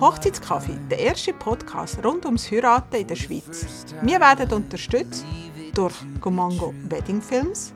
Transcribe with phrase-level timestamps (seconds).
[0.00, 3.84] Hochzeitskaffee, der erste Podcast rund ums Heiraten in der Schweiz.
[4.00, 5.26] Wir werden unterstützt
[5.74, 7.74] durch Gomango Wedding Films,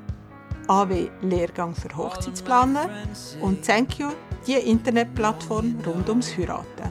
[0.67, 2.89] AW Lehrgang für Hochzeitsplaner
[3.43, 4.09] und Thank You,
[4.47, 6.91] die Internetplattform rund ums Heiraten.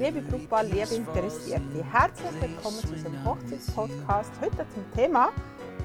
[0.00, 4.30] Liebe Brautpaar, liebe Interessierte, herzlich willkommen zu unserem Hochzeitspodcast.
[4.40, 5.30] Heute zum Thema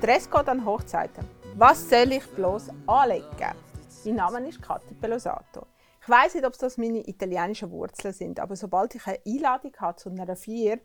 [0.02, 1.34] Dresscode an Hochzeiten.
[1.58, 3.55] Was soll ich bloß anlegen?
[4.04, 5.66] Mein Name ist Kathi Pelosato.
[6.02, 9.96] Ich weiß nicht, ob das meine italienischen Wurzeln sind, aber sobald ich eine Einladung habe
[9.96, 10.80] zu einer Feier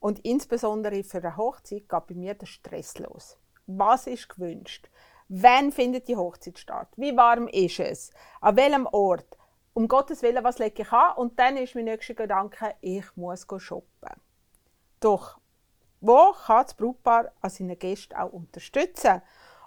[0.00, 3.36] und insbesondere für eine Hochzeit, geht bei mir der Stress los.
[3.66, 4.88] Was ist gewünscht?
[5.28, 6.88] Wann findet die Hochzeit statt?
[6.96, 8.10] Wie warm ist es?
[8.40, 9.36] An welchem Ort?
[9.74, 11.14] Um Gottes Willen, was lege ich an?
[11.18, 14.14] Und dann ist mein nächster Gedanke, ich muss shoppen.
[14.98, 15.38] Doch,
[16.00, 19.20] wo kann das Brautpaar an seinen Gästen auch unterstützen?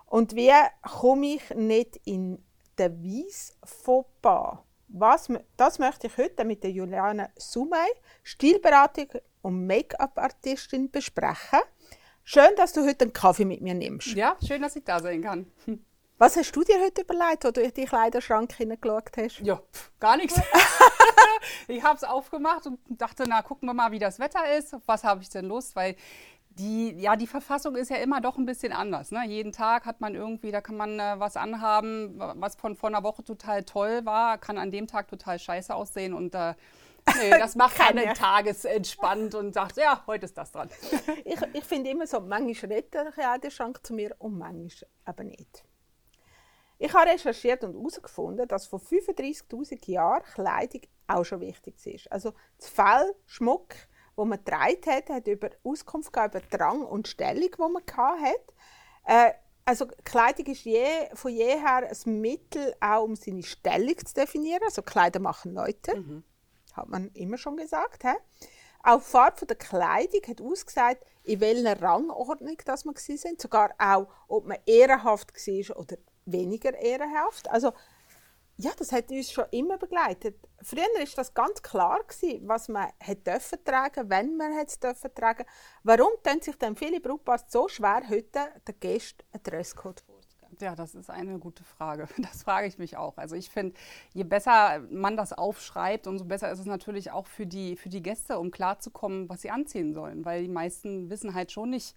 [0.10, 2.44] Und wie komme ich nicht in
[2.80, 4.58] den Weiss Fauxpas?
[4.88, 7.90] Was, das möchte ich heute mit der Juliane Sumay,
[8.24, 9.08] Stilberatung
[9.44, 11.60] und Make-up-Artistin, besprechen.
[12.24, 14.08] Schön, dass du heute einen Kaffee mit mir nimmst.
[14.08, 15.52] Ja, schön, dass ich da sein kann.
[16.18, 19.40] Was hast du dir heute überlegt, als du in die Kleiderschrank hineingeschaut hast?
[19.40, 20.42] Ja, pff, gar nichts.
[21.68, 24.76] ich habe es aufgemacht und dachte, na, gucken wir mal, wie das Wetter ist.
[24.86, 25.76] Was habe ich denn Lust?
[25.76, 25.96] Weil
[26.60, 29.12] die, ja, die Verfassung ist ja immer doch ein bisschen anders.
[29.12, 29.26] Ne?
[29.26, 33.04] Jeden Tag hat man irgendwie, da kann man äh, was anhaben, was von vor einer
[33.04, 36.56] Woche total toll war, kann an dem Tag total scheiße aussehen und äh,
[37.18, 40.70] nee, das macht man den tagesentspannt und sagt, ja, heute ist das dran.
[41.26, 45.64] ich ich finde immer so, manchmal redet der Kleiderschrank zu mir und manchmal aber nicht.
[46.78, 52.12] Ich habe recherchiert und herausgefunden, dass vor 35.000 Jahren Kleidung auch schon wichtig ist.
[52.12, 53.76] Also das Fell, Schmuck,
[54.20, 57.82] wo man getragen hat, hat über Auskunft gegeben, über Drang und Stellung, die man
[58.22, 58.54] hatte.
[59.06, 59.32] Äh,
[59.64, 64.64] also Kleidung ist je, von jeher ein Mittel, auch um seine Stellung zu definieren.
[64.66, 66.24] Also Kleider machen Leute, mhm.
[66.74, 68.04] hat man immer schon gesagt.
[68.04, 68.14] He?
[68.84, 73.40] Auch die Farbe der Kleidung hat ausgesagt, in welcher Rangordnung das man sind.
[73.40, 75.96] Sogar auch, ob man ehrenhaft war oder
[76.26, 77.50] weniger ehrenhaft.
[77.50, 77.72] Also
[78.62, 80.36] ja, das hat uns schon immer begleitet.
[80.62, 82.02] Früher war das ganz klar
[82.42, 85.46] was man hat dürfen tragen, wenn man es dürfen tragen.
[85.84, 90.58] Warum tun sich denn viele Brautpaare so schwer, heute den Gästen einen Dresscode vorzugeben?
[90.60, 92.10] Ja, das ist eine gute Frage.
[92.18, 93.18] Das frage ich mich auch.
[93.18, 93.76] Also ich finde,
[94.14, 98.04] je besser man das aufschreibt, umso besser ist es natürlich auch für die, für die
[98.04, 100.26] Gäste, um klarzukommen, was sie anziehen sollen.
[100.26, 101.96] Weil die meisten wissen halt schon nicht,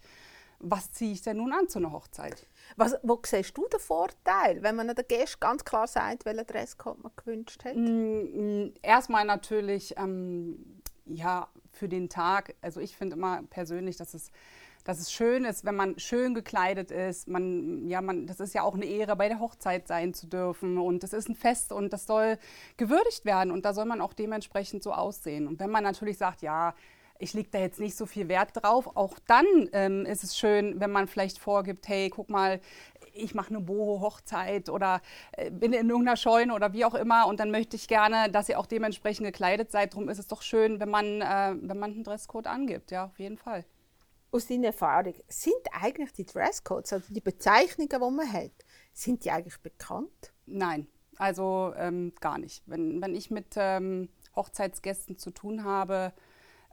[0.62, 2.46] was ziehe ich denn nun an zu einer Hochzeit?
[2.76, 7.02] Was, wo siehst du den Vorteil, wenn man den Gästen ganz klar sagt, welchen Dresscode
[7.02, 7.76] man gewünscht hat?
[7.76, 12.54] Mm, mm, erstmal natürlich, ähm, ja, für den Tag.
[12.62, 14.30] Also ich finde immer persönlich, dass es
[14.84, 17.28] dass es schön ist, wenn man schön gekleidet ist.
[17.28, 20.76] Man, ja, man, das ist ja auch eine Ehre, bei der Hochzeit sein zu dürfen.
[20.78, 22.36] Und das ist ein Fest und das soll
[22.76, 23.52] gewürdigt werden.
[23.52, 25.46] Und da soll man auch dementsprechend so aussehen.
[25.46, 26.74] Und wenn man natürlich sagt, ja,
[27.22, 28.97] ich lege da jetzt nicht so viel Wert drauf.
[28.97, 32.60] Auch dann ähm, ist es schön, wenn man vielleicht vorgibt, hey, guck mal,
[33.15, 35.00] ich mache eine Boho-Hochzeit oder
[35.33, 38.49] äh, bin in irgendeiner Scheune oder wie auch immer und dann möchte ich gerne, dass
[38.49, 39.93] ihr auch dementsprechend gekleidet seid.
[39.93, 43.19] Darum ist es doch schön, wenn man, äh, wenn man einen Dresscode angibt, ja, auf
[43.19, 43.65] jeden Fall.
[44.33, 48.50] Aus deiner Erfahrung, sind eigentlich die Dresscodes, also die Bezeichnungen, die man hat,
[48.93, 50.33] sind die eigentlich bekannt?
[50.47, 52.62] Nein, also ähm, gar nicht.
[52.66, 56.12] Wenn, wenn ich mit ähm, Hochzeitsgästen zu tun habe,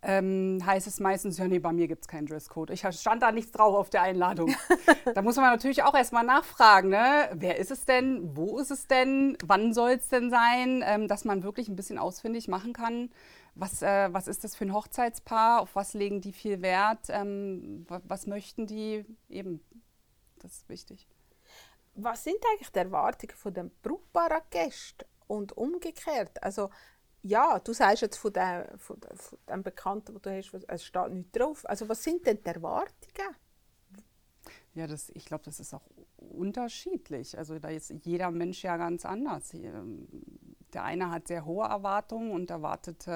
[0.01, 2.69] ähm, heißt es meistens, ja, nee, bei mir gibt es keinen Dresscode.
[2.71, 4.55] Ich stand da nichts drauf auf der Einladung.
[5.13, 7.29] da muss man natürlich auch erstmal nachfragen, ne?
[7.33, 11.25] wer ist es denn, wo ist es denn, wann soll es denn sein, ähm, dass
[11.25, 13.09] man wirklich ein bisschen ausfindig machen kann,
[13.55, 17.85] was, äh, was ist das für ein Hochzeitspaar, auf was legen die viel Wert, ähm,
[17.87, 19.61] was möchten die, eben,
[20.39, 21.07] das ist wichtig.
[21.95, 26.41] Was sind eigentlich die Erwartungen von den Brautpaar Gästen und umgekehrt?
[26.41, 26.69] Also
[27.21, 28.97] ja, du sagst jetzt von dem, von,
[29.49, 31.67] dem, Bekannten, wo du hast, es steht nichts drauf.
[31.67, 33.35] Also was sind denn die Erwartungen?
[34.73, 37.37] Ja, das, ich glaube, das ist auch unterschiedlich.
[37.37, 39.53] Also da ist jeder Mensch ja ganz anders.
[39.53, 40.07] Ähm,
[40.73, 43.07] der eine hat sehr hohe Erwartungen und erwartet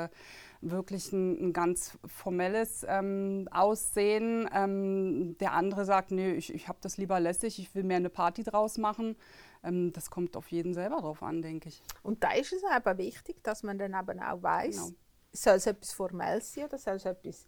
[0.61, 4.49] wirklich ein, ein, ganz formelles ähm, Aussehen.
[4.53, 8.09] Ähm, der andere sagt, nee, ich, ich habe das lieber lässig, ich will mehr eine
[8.09, 9.15] Party draus machen.
[9.63, 11.81] Ähm, das kommt auf jeden selber drauf an, denke ich.
[12.01, 14.97] Und da ist es aber wichtig, dass man dann eben auch weiß, genau.
[15.31, 17.47] soll es etwas Formelles sein oder soll es etwas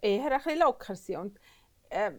[0.00, 1.16] eher ein bisschen locker sein.
[1.16, 1.40] Und
[1.90, 2.12] äh,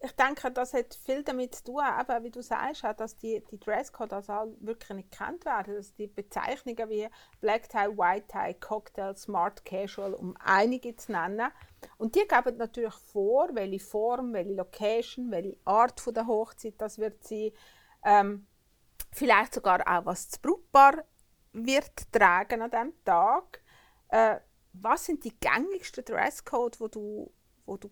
[0.00, 3.58] ich denke, das hat viel damit zu tun, eben, wie du sagst, dass die, die
[3.58, 5.74] Dresscodes also wirklich nicht gekannt werden.
[5.74, 7.08] Dass die Bezeichnungen wie
[7.40, 11.50] Black Tie, White Tie, Cocktail, Smart Casual, um einige zu nennen.
[11.96, 16.98] Und die geben natürlich vor, welche Form, welche Location, welche Art von der Hochzeit das
[16.98, 17.50] wird sein.
[18.04, 18.46] Ähm,
[19.12, 21.04] vielleicht sogar auch, was das Brautpaar
[21.52, 23.62] wird tragen an diesem Tag.
[24.08, 24.36] Äh,
[24.72, 27.32] was sind die gängigsten Dresscodes, wo du,
[27.66, 27.90] wo du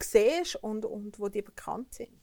[0.00, 2.17] siehst und, und wo die bekannt sind?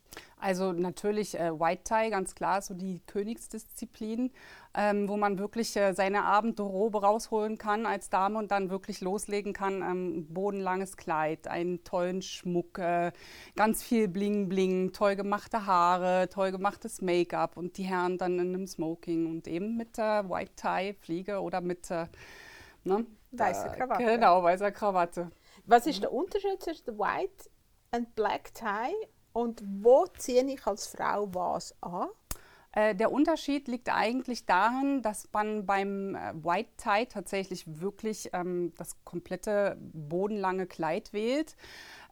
[0.45, 4.29] Also natürlich äh, White Tie, ganz klar, so die Königsdisziplin,
[4.75, 9.53] ähm, wo man wirklich äh, seine Abendrobe rausholen kann als Dame und dann wirklich loslegen
[9.53, 9.81] kann.
[9.81, 13.11] Ähm, bodenlanges Kleid, einen tollen Schmuck, äh,
[13.55, 18.53] ganz viel Bling Bling, toll gemachte Haare, toll gemachtes Make-up und die Herren dann in
[18.53, 22.05] einem Smoking und eben mit äh, White Tie, Fliege oder mit äh,
[22.83, 24.05] ne, weißer Krawatte.
[24.05, 25.31] Genau, weißer Krawatte.
[25.65, 27.49] Was ist der Unterschied zwischen White
[27.95, 32.07] und Black Tie und wo ziehe ich als Frau was an?
[32.71, 38.71] Äh, der Unterschied liegt eigentlich darin, dass man beim äh, White Tie tatsächlich wirklich ähm,
[38.77, 41.57] das komplette bodenlange Kleid wählt.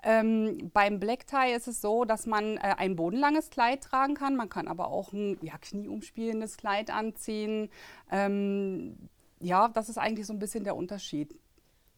[0.04, 4.36] Ähm, beim Black Tie ist es so, dass man äh, ein bodenlanges Kleid tragen kann.
[4.36, 7.69] Man kann aber auch ein ja, knieumspielendes Kleid anziehen.
[8.12, 9.10] Ähm,
[9.40, 11.40] ja, das ist eigentlich so ein bisschen der Unterschied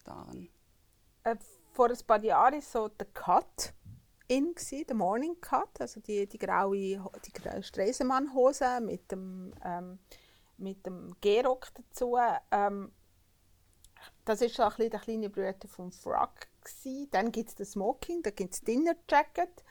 [0.04, 0.50] darin.
[1.24, 1.36] Äh,
[1.74, 3.74] vor ein paar Jahren so der Cut
[4.28, 6.78] in gewesen, der Morning Cut, also die, die graue
[7.26, 10.00] die Stresemann-Hose mit dem, ähm,
[10.58, 12.18] mit dem Gehrock dazu.
[12.52, 12.92] Ähm,
[14.24, 16.48] das ist so ein bisschen der kleine Bruder vom Frog.
[16.62, 17.10] Gewesen.
[17.12, 19.64] Dann gibt es den Smoking, dann gibt es Dinner Jacket.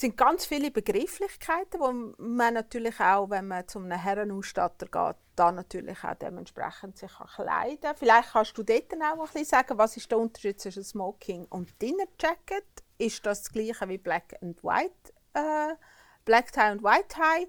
[0.00, 5.16] Es sind ganz viele Begrifflichkeiten, wo man natürlich auch, wenn man zu einem Herrenausstatter geht,
[5.36, 7.96] da natürlich auch dementsprechend sich kleiden kann.
[7.96, 11.82] Vielleicht kannst du dort auch ein bisschen sagen, was ist der Unterschied zwischen Smoking und
[11.82, 12.64] Dinner Jacket
[12.96, 15.12] ist das, das gleiche wie Black and White.
[15.34, 15.74] Äh,
[16.24, 17.48] Black Tie und White Tie,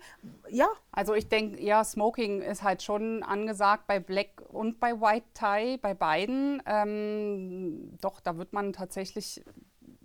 [0.49, 0.67] ja.
[0.91, 5.77] Also ich denke, ja, Smoking ist halt schon angesagt bei Black und bei White Tie,
[5.77, 6.61] bei beiden.
[6.65, 9.41] Ähm, doch, da wird man tatsächlich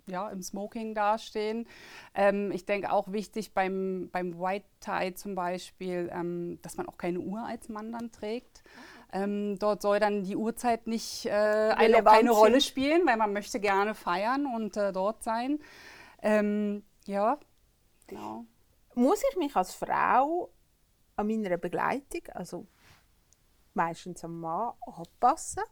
[0.07, 1.67] ja, im Smoking dastehen.
[2.13, 6.97] Ähm, ich denke auch wichtig beim, beim White Tie zum Beispiel, ähm, dass man auch
[6.97, 8.63] keine Uhr als Mann dann trägt.
[9.13, 13.59] Ähm, dort soll dann die Uhrzeit nicht äh, eine, keine Rolle spielen, weil man möchte
[13.59, 15.59] gerne feiern und äh, dort sein.
[16.21, 17.39] Ähm, ja,
[18.07, 18.45] genau.
[18.95, 20.51] Muss ich mich als Frau
[21.15, 22.67] an meiner Begleitung, also
[23.73, 25.63] meistens am Mann, anpassen?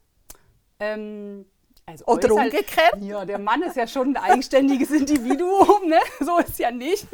[0.79, 1.45] Ähm,
[1.85, 2.97] also Oder umgekehrt?
[3.01, 5.99] Ja, der Mann ist ja schon ein eigenständiges Individuum, ne?
[6.19, 7.07] so ist ja nicht.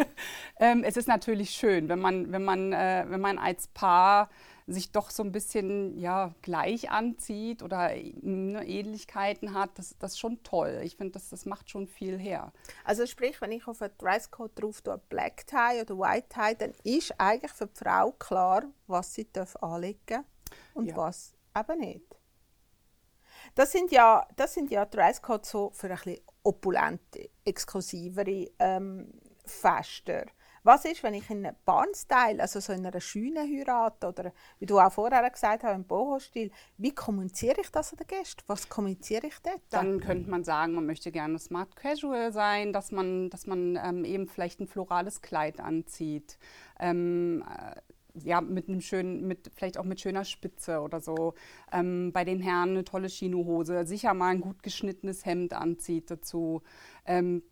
[0.59, 4.29] Ähm, es ist natürlich schön, wenn man, wenn man, äh, wenn man als Paar
[4.67, 7.89] sich doch so ein bisschen ja, gleich anzieht oder
[8.21, 10.81] ne, Ähnlichkeiten hat, das, das ist schon toll.
[10.83, 12.53] Ich finde, das, das macht schon viel her.
[12.85, 16.73] Also sprich, wenn ich auf einen Dresscode drauf tue, Black Tie oder White Tie, dann
[16.83, 20.23] ist eigentlich für die Frau klar, was sie darf anlegen
[20.73, 20.95] und ja.
[20.95, 22.20] was eben nicht.
[23.55, 29.11] Das sind ja, das sind ja Dresscodes so für ein bisschen opulente, exklusivere ähm,
[29.45, 30.25] Fester.
[30.63, 34.67] Was ist, wenn ich in einem Barnstyle, also so in einer schönen heirate oder wie
[34.67, 38.43] du auch vorher gesagt hast, im Boho-Stil, wie kommuniziere ich das an den Gästen?
[38.45, 39.61] Was kommuniziere ich dort?
[39.71, 44.05] Dann könnte man sagen, man möchte gerne smart casual sein, dass man, dass man ähm,
[44.05, 46.37] eben vielleicht ein florales Kleid anzieht.
[46.79, 47.75] Ähm, äh,
[48.13, 51.33] ja, mit einem schönen, mit, vielleicht auch mit schöner Spitze oder so.
[51.71, 56.61] Ähm, bei den Herren eine tolle Chinohose, sicher mal ein gut geschnittenes Hemd anzieht dazu.
[57.05, 57.43] Ähm,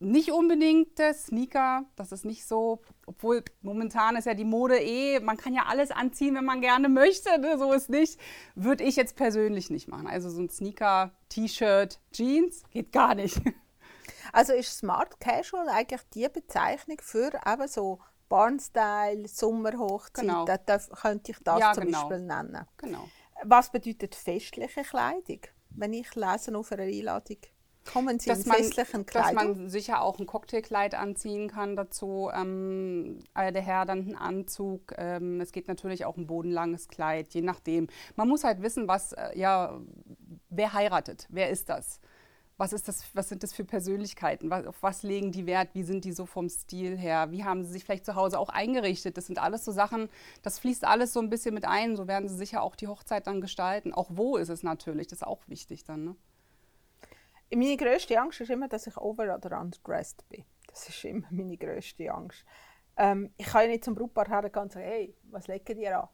[0.00, 5.18] nicht unbedingt der Sneaker, das ist nicht so, obwohl momentan ist ja die Mode eh,
[5.18, 7.58] man kann ja alles anziehen, wenn man gerne möchte, ne?
[7.58, 8.20] so ist nicht,
[8.54, 10.06] würde ich jetzt persönlich nicht machen.
[10.06, 13.40] Also so ein Sneaker, T-Shirt, Jeans geht gar nicht.
[14.30, 20.44] Also ist Smart Casual eigentlich die Bezeichnung für eben so Barnstyle, Sommerhochzeit, genau.
[20.44, 22.08] da könnte ich das ja, zum genau.
[22.08, 22.66] Beispiel nennen.
[22.76, 23.08] Genau.
[23.44, 27.38] Was bedeutet festliche Kleidung, wenn ich lese auf einer Einladung?
[27.92, 29.34] Kommen Sie dass in festlichen Kleidung?
[29.34, 32.30] Dass man sicher auch ein Cocktailkleid anziehen kann dazu.
[32.34, 34.92] Ähm, äh, der Herr dann einen Anzug.
[34.98, 37.88] Ähm, es geht natürlich auch ein bodenlanges Kleid, je nachdem.
[38.16, 39.80] Man muss halt wissen, was, äh, ja,
[40.50, 42.00] wer heiratet, wer ist das?
[42.58, 44.50] Was, ist das, was sind das für Persönlichkeiten?
[44.50, 45.70] Was, auf was legen die Wert?
[45.74, 47.30] Wie sind die so vom Stil her?
[47.30, 49.16] Wie haben sie sich vielleicht zu Hause auch eingerichtet?
[49.16, 50.08] Das sind alles so Sachen,
[50.42, 51.96] das fließt alles so ein bisschen mit ein.
[51.96, 53.94] So werden sie sicher auch die Hochzeit dann gestalten.
[53.94, 56.04] Auch wo ist es natürlich, das ist auch wichtig dann.
[56.04, 56.16] Ne?
[57.54, 60.44] Meine grösste Angst ist immer, dass ich over- oder underdressed bin.
[60.66, 62.44] Das ist immer meine grösste Angst.
[62.96, 66.08] Ähm, ich kann ja nicht zum Brautpaar hergehen und sagen, hey, was legen ihr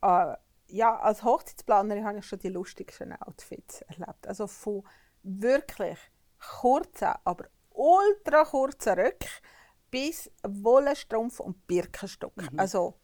[0.00, 0.32] an?
[0.32, 0.36] Äh,
[0.72, 4.26] ja, als Hochzeitsplanerin habe ich schon die lustigsten Outfits erlebt.
[4.26, 4.82] Also von
[5.22, 5.98] wirklich
[6.38, 9.28] kurzen, aber ultra kurzen Röcken
[9.90, 12.36] bis Wollenstrumpf und Birkenstock.
[12.36, 12.58] Mhm.
[12.58, 12.94] Also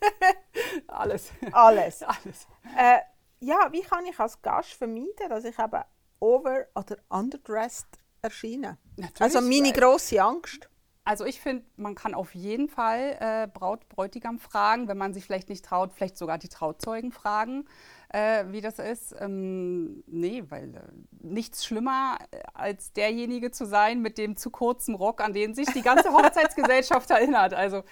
[0.88, 1.30] alles.
[1.52, 2.02] Alles.
[2.02, 2.46] alles.
[2.76, 3.00] Äh,
[3.40, 5.82] ja, wie kann ich als Gast vermeiden, dass ich eben
[6.20, 8.76] over- oder underdressed erscheinen.
[8.96, 9.20] Natürlich.
[9.20, 10.68] Also meine grosse Angst.
[11.04, 15.24] Also ich finde, man kann auf jeden Fall äh, Braut, Bräutigam fragen, wenn man sich
[15.24, 17.66] vielleicht nicht traut, vielleicht sogar die Trauzeugen fragen,
[18.10, 19.14] äh, wie das ist.
[19.18, 20.80] Ähm, nee, weil äh,
[21.22, 25.68] nichts schlimmer äh, als derjenige zu sein mit dem zu kurzen Rock, an den sich
[25.72, 27.54] die ganze Hochzeitsgesellschaft erinnert.
[27.54, 27.82] Also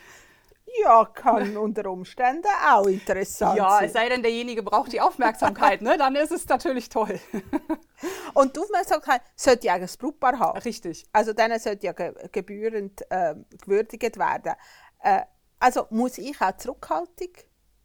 [0.82, 3.84] ja, kann unter Umständen auch interessant ja, sein.
[3.86, 5.96] es sei denn, derjenige braucht die Aufmerksamkeit, ne?
[5.96, 7.18] dann ist es natürlich toll.
[8.34, 10.58] Und die Aufmerksamkeit sollte ja das Brautpaar haben.
[10.58, 11.06] Richtig.
[11.12, 14.54] Also denen sollte ja ge gebührend äh, gewürdigt werden.
[15.00, 15.22] Äh,
[15.58, 17.32] also muss ich auch Zurückhaltung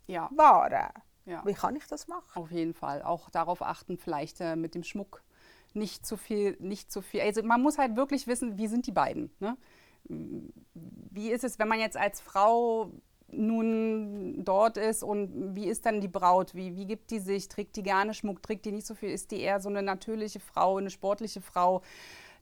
[0.08, 0.90] Ja, wahren.
[1.26, 1.42] Ja.
[1.46, 2.30] Wie kann ich das machen?
[2.36, 3.02] Auf jeden Fall.
[3.02, 5.24] Auch darauf achten, vielleicht äh, mit dem Schmuck
[5.74, 7.22] nicht zu viel, nicht zu viel.
[7.22, 9.32] Also man muss halt wirklich wissen, wie sind die beiden.
[9.40, 9.58] Ne?
[10.06, 12.92] Wie ist es, wenn man jetzt als Frau
[13.32, 16.54] nun dort ist und wie ist dann die Braut?
[16.54, 17.48] Wie, wie gibt die sich?
[17.48, 18.44] Trägt die gerne Schmuck?
[18.44, 19.10] Trägt die nicht so viel?
[19.10, 21.82] Ist die eher so eine natürliche Frau, eine sportliche Frau?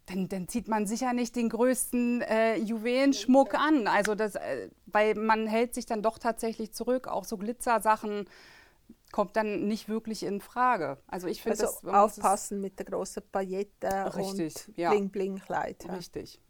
[0.07, 3.87] Dann, dann zieht man sicher nicht den größten äh, Juwelenschmuck an.
[3.87, 7.07] Also das, äh, weil man hält sich dann doch tatsächlich zurück.
[7.07, 8.25] Auch so Glitzersachen
[9.11, 10.97] kommt dann nicht wirklich in Frage.
[11.07, 14.91] Also ich finde Also das aufpassen mit der grossen Paillette Richtig, und ja.
[14.91, 15.85] Bling-Bling-Kleid.
[15.85, 15.93] ja.
[15.95, 16.41] Richtig.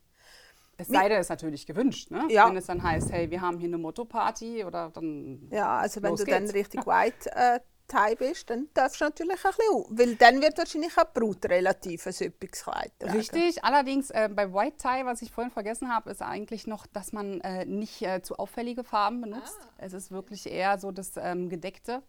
[0.78, 2.26] Es sei denn, es ist natürlich gewünscht, ne?
[2.30, 2.50] Ja.
[2.50, 5.48] Wenn es dann heißt, hey, wir haben hier eine Motto-Party oder dann.
[5.52, 9.52] Ja, also wenn du dann richtig white äh, Tie bist, dann darfst du natürlich ein
[9.52, 13.18] bisschen, weil dann wird wahrscheinlich auch die Brut relativ ein üppiges Kleid tragen.
[13.18, 17.12] Richtig, allerdings äh, bei White Tie, was ich vorhin vergessen habe, ist eigentlich noch, dass
[17.12, 19.60] man äh, nicht äh, zu auffällige Farben benutzt.
[19.78, 22.02] Es ist wirklich eher so das ähm, gedeckte,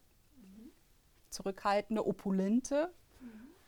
[1.32, 2.92] zurückhaltende, opulente.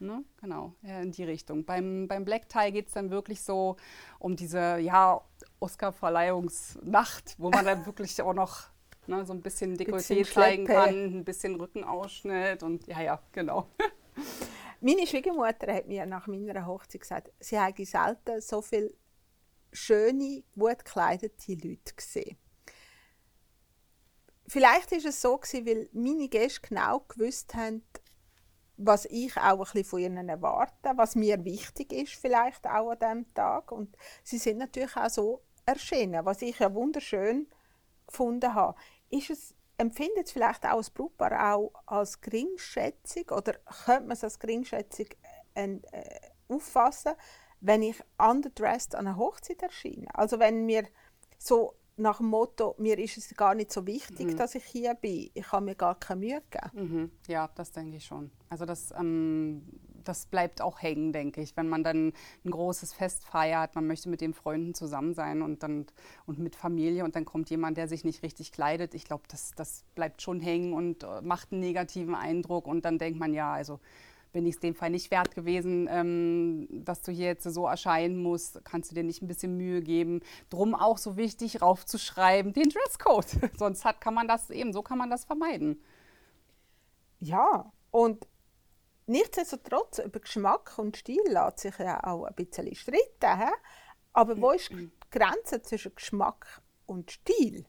[0.01, 0.25] Ne?
[0.41, 1.65] Genau, ja, in die Richtung.
[1.65, 3.77] Beim, beim Black Tie geht es dann wirklich so
[4.19, 5.21] um diese ja,
[5.61, 8.65] Oscar-Verleihungsnacht, wo man dann wirklich auch noch
[9.07, 13.69] ne, so ein bisschen Dekolleté Bisschen zeigen kann, ein bisschen Rückenausschnitt und ja, ja, genau.
[14.81, 18.93] Meine Schwiegermutter hat mir nach meiner Hochzeit gesagt, sie habe selten so viele
[19.73, 22.37] schöne, gut gekleidete Leute gesehen.
[24.47, 27.83] Vielleicht ist es so gewesen, weil meine Gäste genau gewusst haben,
[28.77, 32.99] was ich auch ein bisschen von ihnen erwarte, was mir wichtig ist vielleicht auch an
[32.99, 33.73] diesem Tag.
[33.73, 37.49] Und sie sind natürlich auch so erschienen, was ich ja wunderschön
[38.07, 38.77] gefunden habe.
[39.11, 44.25] Ist es, empfindet es vielleicht auch das Brautpaar auch als Geringschätzung oder könnte man es
[44.25, 45.07] als Geringschätzung
[45.55, 47.13] äh, äh, auffassen,
[47.61, 50.09] wenn ich underdressed an einer Hochzeit erscheine?
[50.15, 50.87] Also wenn mir
[51.39, 55.31] so nach dem Motto, mir ist es gar nicht so wichtig, dass ich hier bin,
[55.33, 56.71] ich habe mir gar keine Mühe gegeben.
[56.75, 57.11] Mhm.
[57.29, 58.31] Ja, das denke ich schon.
[58.49, 59.63] Also das, ähm,
[60.03, 62.13] das bleibt auch hängen, denke ich, wenn man dann
[62.45, 65.87] ein großes Fest feiert, man möchte mit den Freunden zusammen sein und dann
[66.27, 68.95] und mit Familie und dann kommt jemand, der sich nicht richtig kleidet.
[68.95, 72.99] Ich glaube, das, das bleibt schon hängen und äh, macht einen negativen Eindruck und dann
[72.99, 73.81] denkt man, ja, also
[74.35, 78.21] bin ich es dem Fall nicht wert gewesen, ähm, dass du hier jetzt so erscheinen
[78.23, 80.21] musst, kannst du dir nicht ein bisschen Mühe geben.
[80.51, 83.29] Drum auch so wichtig, raufzuschreiben, den Dresscode.
[83.57, 85.81] Sonst hat, kann man das eben, so kann man das vermeiden.
[87.21, 88.27] Ja, und
[89.07, 93.39] nichtsdestotrotz, über Geschmack und Stil lässt sich ja auch ein bisschen streiten.
[93.39, 93.53] He?
[94.13, 97.67] Aber wo ist die Grenze zwischen Geschmack und Stil?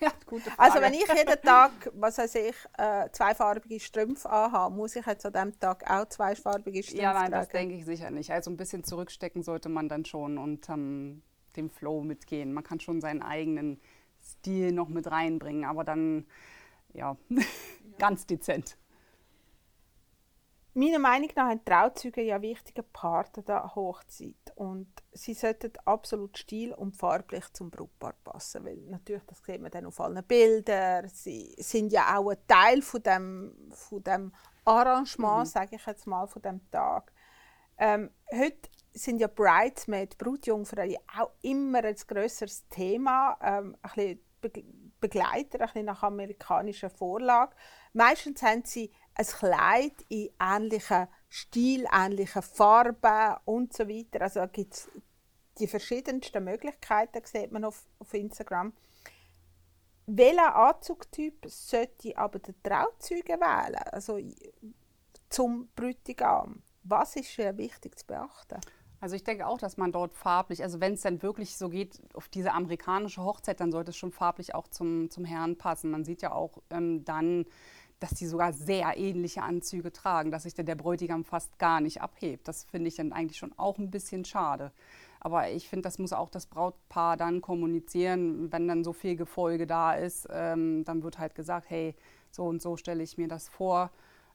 [0.00, 0.12] Ja.
[0.56, 5.24] Also wenn ich jeden Tag, was weiß ich, äh, zweifarbige Strümpfe anhabe, muss ich jetzt
[5.26, 7.68] an diesem Tag auch zweifarbige Strümpfe Ja, nein, das tragen?
[7.68, 8.30] denke ich sicher nicht.
[8.30, 11.22] Also ein bisschen zurückstecken sollte man dann schon und ähm,
[11.56, 12.52] dem Flow mitgehen.
[12.52, 13.80] Man kann schon seinen eigenen
[14.22, 16.26] Stil noch mit reinbringen, aber dann,
[16.92, 17.16] ja,
[17.98, 18.76] ganz dezent.
[20.76, 26.36] Meiner Meinung nach haben Trauzeuge ja wichtige Part an der Hochzeit und sie sollten absolut
[26.36, 31.08] stil- und farblich zum Brautpaar passen, weil natürlich, das sieht man dann auf allen Bildern,
[31.08, 34.32] sie sind ja auch ein Teil von dem, von dem
[34.64, 37.12] Arrangement, sage ich jetzt mal, von dem Tag.
[37.78, 44.20] Ähm, heute sind ja Bridesmaid, Brautjungfrauen, ja auch immer ein grösseres Thema, ähm, ein bisschen
[44.40, 44.50] Be
[45.00, 47.54] Begleiter, ein bisschen nach amerikanischer Vorlage.
[47.92, 54.22] Meistens haben sie ein Kleid in ähnlichen Stil, ähnlichen Farben und so weiter.
[54.22, 54.88] Also gibt es
[55.58, 58.72] die verschiedensten Möglichkeiten, sieht man auf, auf Instagram.
[60.06, 63.82] Welchen Anzugtyp sollte aber der Trauzeuge wählen?
[63.92, 64.18] Also
[65.30, 66.62] zum Bräutigam.
[66.82, 68.60] Was ist äh, wichtig zu beachten?
[69.00, 72.00] Also ich denke auch, dass man dort farblich, also wenn es dann wirklich so geht
[72.14, 75.90] auf diese amerikanische Hochzeit, dann sollte es schon farblich auch zum, zum Herrn passen.
[75.90, 77.46] Man sieht ja auch ähm, dann,
[78.04, 82.02] dass die sogar sehr ähnliche Anzüge tragen, dass sich dann der Bräutigam fast gar nicht
[82.02, 82.46] abhebt.
[82.46, 84.72] Das finde ich dann eigentlich schon auch ein bisschen schade.
[85.20, 89.66] Aber ich finde, das muss auch das Brautpaar dann kommunizieren, wenn dann so viel Gefolge
[89.66, 91.94] da ist, ähm, dann wird halt gesagt, hey,
[92.30, 93.90] so und so stelle ich mir das vor.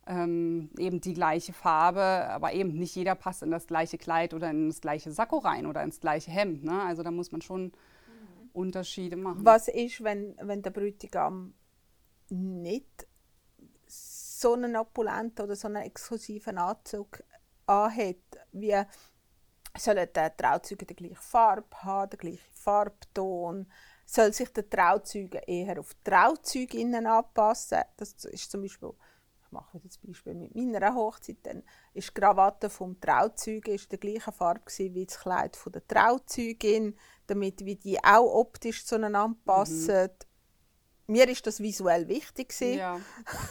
[0.09, 4.49] ähm, eben die gleiche Farbe, aber eben nicht jeder passt in das gleiche Kleid oder
[4.49, 6.63] in das gleiche Sakko rein oder ins gleiche Hemd.
[6.63, 6.81] Ne?
[6.81, 7.71] Also da muss man schon mhm.
[8.53, 9.45] Unterschiede machen.
[9.45, 11.53] Was ist, wenn, wenn der Bräutigam
[12.29, 13.05] nicht
[14.39, 17.23] so einen opulenten oder so einen exklusiven Anzug
[17.65, 18.17] anhat,
[18.51, 18.81] wie
[19.77, 23.71] sollen die Trauzeuge die gleiche Farbe haben, den gleichen Farbton,
[24.05, 27.81] soll sich der Trauzeuge eher auf die Trauzeuginnen anpassen.
[27.97, 28.91] Das ist zum Beispiel
[29.45, 31.63] ich mache das Beispiel mit meiner Hochzeit, dann
[31.95, 36.95] ist die Krawatte vom Trauzeugen ist der gleiche Farbe wie das Kleid von der Trauzeugin,
[37.25, 40.03] damit wie die auch optisch zueinander passen.
[40.03, 40.28] Mhm
[41.09, 42.53] mir ist das visuell wichtig.
[42.59, 42.99] Ja.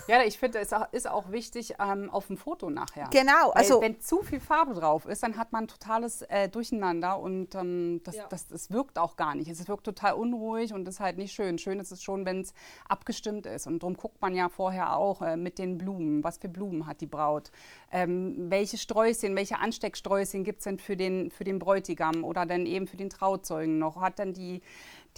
[0.07, 3.09] ja, ich finde, es ist auch wichtig ähm, auf dem Foto nachher.
[3.11, 3.49] Genau.
[3.49, 7.19] Weil, also, wenn zu viel Farbe drauf ist, dann hat man ein totales äh, Durcheinander
[7.19, 8.27] und ähm, das, ja.
[8.29, 9.51] das, das, wirkt auch gar nicht.
[9.51, 11.59] Es wirkt total unruhig und ist halt nicht schön.
[11.59, 12.55] Schön ist es schon, wenn es
[12.89, 13.67] abgestimmt ist.
[13.67, 16.23] Und darum guckt man ja vorher auch äh, mit den Blumen.
[16.23, 17.51] Was für Blumen hat die Braut?
[17.91, 22.67] Ähm, welche Sträußchen, welche Anstecksträußchen gibt es denn für den, für den Bräutigam oder dann
[22.67, 24.01] eben für den Trauzeugen noch?
[24.01, 24.63] Hat dann die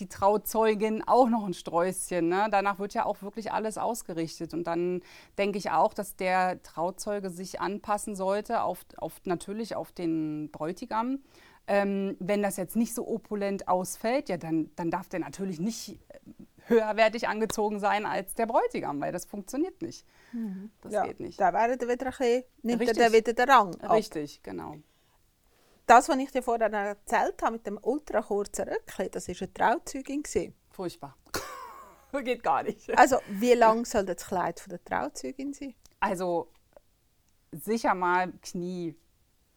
[0.00, 2.28] die Trauzeugin auch noch ein Sträußchen.
[2.28, 2.49] Ne?
[2.50, 4.54] Danach wird ja auch wirklich alles ausgerichtet.
[4.54, 5.02] Und dann
[5.38, 11.21] denke ich auch, dass der Trauzeuge sich anpassen sollte, auf, auf natürlich auf den Bräutigam.
[11.66, 16.00] Ähm, wenn das jetzt nicht so opulent ausfällt, ja, dann, dann darf der natürlich nicht
[16.09, 16.19] äh,
[16.66, 20.04] höherwertig angezogen sein als der Bräutigam, weil das funktioniert nicht.
[20.33, 20.71] Mhm.
[20.80, 21.38] Das ja, geht nicht.
[21.40, 22.99] Da wäre der wieder ein bisschen, nimmt Richtig.
[22.99, 23.92] er wieder den Rang ab.
[23.92, 24.76] Richtig, genau
[25.90, 29.52] das, was ich dir vorher erzählt habe mit dem ultra kurzen Röckchen, das war eine
[29.52, 30.23] Trauzeugin.
[30.70, 31.16] Furchtbar.
[32.25, 32.97] Geht gar nicht.
[32.97, 35.75] Also, wie lang soll das Kleid von der Trauzeugin sein?
[35.99, 36.49] Also,
[37.52, 38.97] sicher mal Knie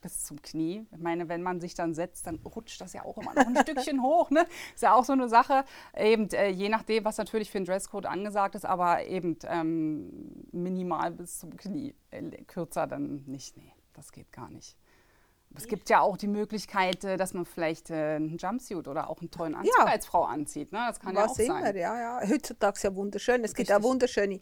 [0.01, 0.85] bis zum Knie.
[0.91, 3.55] Ich meine, wenn man sich dann setzt, dann rutscht das ja auch immer noch ein
[3.61, 4.29] Stückchen hoch.
[4.31, 4.45] Ne?
[4.73, 5.63] Ist ja auch so eine Sache,
[5.95, 11.11] eben äh, je nachdem, was natürlich für einen Dresscode angesagt ist, aber eben ähm, minimal
[11.11, 11.95] bis zum Knie.
[12.11, 13.55] Äh, kürzer dann nicht.
[13.55, 14.75] Nee, das geht gar nicht.
[15.55, 19.19] Es gibt ja auch die Möglichkeit, äh, dass man vielleicht äh, einen Jumpsuit oder auch
[19.21, 19.85] einen tollen Anzug ja.
[19.85, 20.71] als Frau anzieht.
[20.71, 20.83] Ne?
[20.87, 21.75] Das kann Was ja auch immer, sein.
[21.77, 22.29] ja, ja.
[22.29, 23.43] Heutzutage ist ja wunderschön.
[23.43, 23.67] Es Richtig.
[23.67, 24.39] gibt auch wunderschöne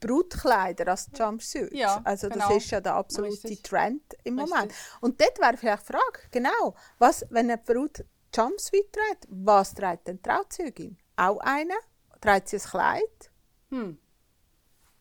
[0.00, 1.76] Brutkleider als Jumpsuits.
[1.76, 2.56] Ja, also das genau.
[2.56, 3.62] ist ja der absolute Richtig.
[3.62, 4.54] Trend im Richtig.
[4.54, 4.74] Moment.
[5.00, 10.08] Und dort wäre vielleicht die Frage, genau, was, wenn eine Brut Jumpsuit trägt, was trägt
[10.08, 10.96] denn die Trauzeugin?
[11.16, 11.74] Auch eine?
[12.20, 13.30] Trägt sie ein Kleid?
[13.70, 13.98] Hm.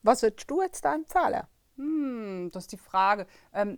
[0.01, 1.43] Was würdest du jetzt da empfehlen?
[1.75, 3.27] Hm, das ist die Frage.
[3.53, 3.77] Ähm,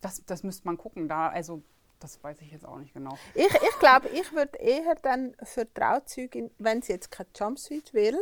[0.00, 1.08] das, das müsste man gucken.
[1.08, 1.62] Da, also,
[2.00, 3.16] das weiß ich jetzt auch nicht genau.
[3.34, 8.18] Ich, ich glaube, ich würde eher dann für Trauzeugin, wenn sie jetzt kein Jumpsuit will,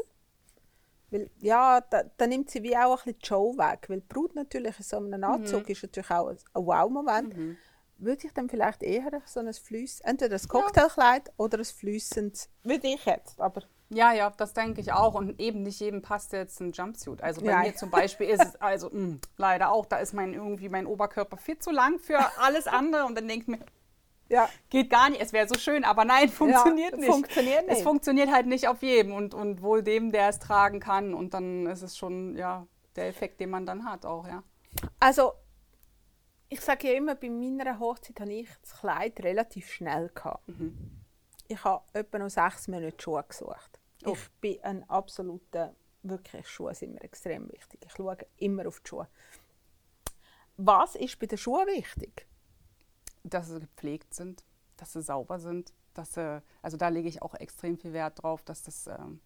[1.10, 3.86] weil, ja, da, da, nimmt sie wie auch ein bisschen die Show weg.
[3.88, 5.72] Weil die Brut natürlich in so einem Anzug mhm.
[5.72, 7.36] ist natürlich auch ein, Wow-Moment.
[7.36, 7.56] Mhm.
[7.98, 11.34] Würde ich dann vielleicht eher so ein Flüss, entweder ein Cocktailkleid ja.
[11.38, 15.14] oder ein flüssendes, würde ich jetzt, aber ja, ja, das denke ich auch.
[15.14, 17.22] Und eben nicht jedem passt jetzt ein Jumpsuit.
[17.22, 17.60] Also bei ja.
[17.60, 20.86] mir zum Beispiel ist es also mh, mm, leider auch, da ist mein irgendwie mein
[20.86, 23.04] Oberkörper viel zu lang für alles andere.
[23.04, 23.66] Und dann denke ich mir,
[24.28, 24.48] ja.
[24.70, 25.20] geht gar nicht.
[25.20, 27.10] Es wäre so schön, aber nein, funktioniert ja, nicht.
[27.10, 27.78] Funktioniert nicht.
[27.78, 31.14] Es funktioniert halt nicht auf jedem und, und wohl dem, der es tragen kann.
[31.14, 34.42] Und dann ist es schon ja der Effekt, den man dann hat auch, ja.
[34.98, 35.32] Also
[36.48, 40.48] ich sage ja immer, bei meiner Hochzeit habe ich das Kleid relativ schnell gehabt.
[40.48, 41.05] Mhm.
[41.48, 43.78] Ich habe etwa noch sechs Monate Schuhe gesucht.
[44.04, 44.12] Oh.
[44.12, 47.80] Ich bin ein absoluter, wirklich, Schuhe sind mir extrem wichtig.
[47.84, 49.08] Ich schaue immer auf die Schuhe.
[50.56, 52.26] Was ist bei den Schuhen wichtig?
[53.22, 54.44] Dass sie gepflegt sind,
[54.76, 55.72] dass sie sauber sind.
[55.94, 59.20] Dass sie, also da lege ich auch extrem viel Wert drauf, dass, das, ähm,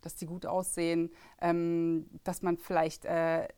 [0.00, 1.12] dass die gut aussehen.
[1.40, 3.48] Ähm, dass man vielleicht äh,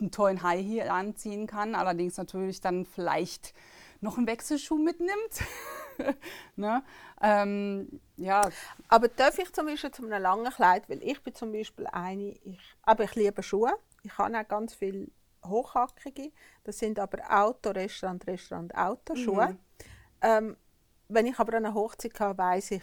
[0.00, 3.54] einen tollen High Heel anziehen kann, allerdings natürlich dann vielleicht
[4.00, 5.12] noch einen Wechselschuh mitnimmt.
[6.56, 6.82] ne?
[7.20, 8.48] ähm, ja.
[8.88, 12.32] Aber darf ich zum Beispiel zu einem langen Kleid, weil ich bin zum Beispiel eine,
[12.44, 13.72] ich, aber ich liebe Schuhe.
[14.02, 15.08] Ich habe auch ganz viele
[15.44, 16.32] hochhackige.
[16.64, 19.48] Das sind aber Auto, Restaurant, Restaurant, Autoschuhe.
[19.48, 19.58] Mhm.
[20.22, 20.56] Ähm,
[21.08, 22.82] wenn ich aber eine Hochzeit habe, weiß ich,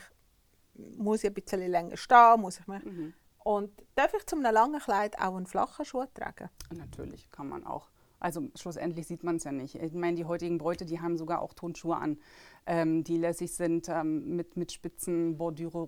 [0.73, 2.83] muss ich ein bisschen länger stehen, muss ich mich.
[2.83, 3.13] Mhm.
[3.43, 6.49] Und darf ich zu einem langen Kleid auch einen flachen Schuh tragen?
[6.71, 7.89] Natürlich, kann man auch.
[8.23, 9.75] Also schlussendlich sieht man es ja nicht.
[9.75, 12.17] Ich meine, die heutigen Bräute, die haben sogar auch Tonschuhe an,
[12.65, 15.85] ähm, die lässig sind ähm, mit, mit spitzen Bordüre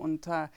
[0.00, 0.48] und äh,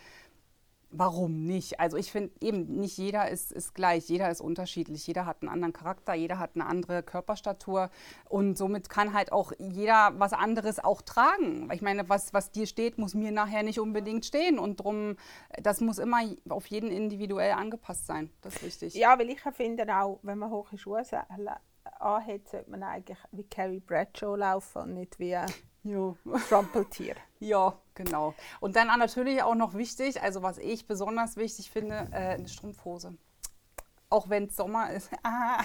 [0.92, 1.80] warum nicht?
[1.80, 5.50] Also ich finde eben, nicht jeder ist, ist gleich, jeder ist unterschiedlich, jeder hat einen
[5.50, 7.90] anderen Charakter, jeder hat eine andere Körperstatur
[8.30, 11.70] und somit kann halt auch jeder was anderes auch tragen.
[11.74, 15.16] Ich meine, was, was dir steht, muss mir nachher nicht unbedingt stehen und drum,
[15.62, 18.30] das muss immer auf jeden individuell angepasst sein.
[18.42, 18.96] Das ist wichtig.
[18.96, 21.04] Ja, weil ich finde auch, wenn man hohe Schuhe
[22.00, 25.38] anhat, sollte man eigentlich wie Carrie Bradshaw laufen und nicht wie
[25.84, 26.14] ja.
[26.50, 27.16] Trampeltier.
[27.40, 28.34] ja, genau.
[28.60, 33.16] Und dann natürlich auch noch wichtig, also was ich besonders wichtig finde, äh, eine Strumpfhose.
[34.10, 35.10] auch wenn es Sommer ist.
[35.24, 35.64] Ah,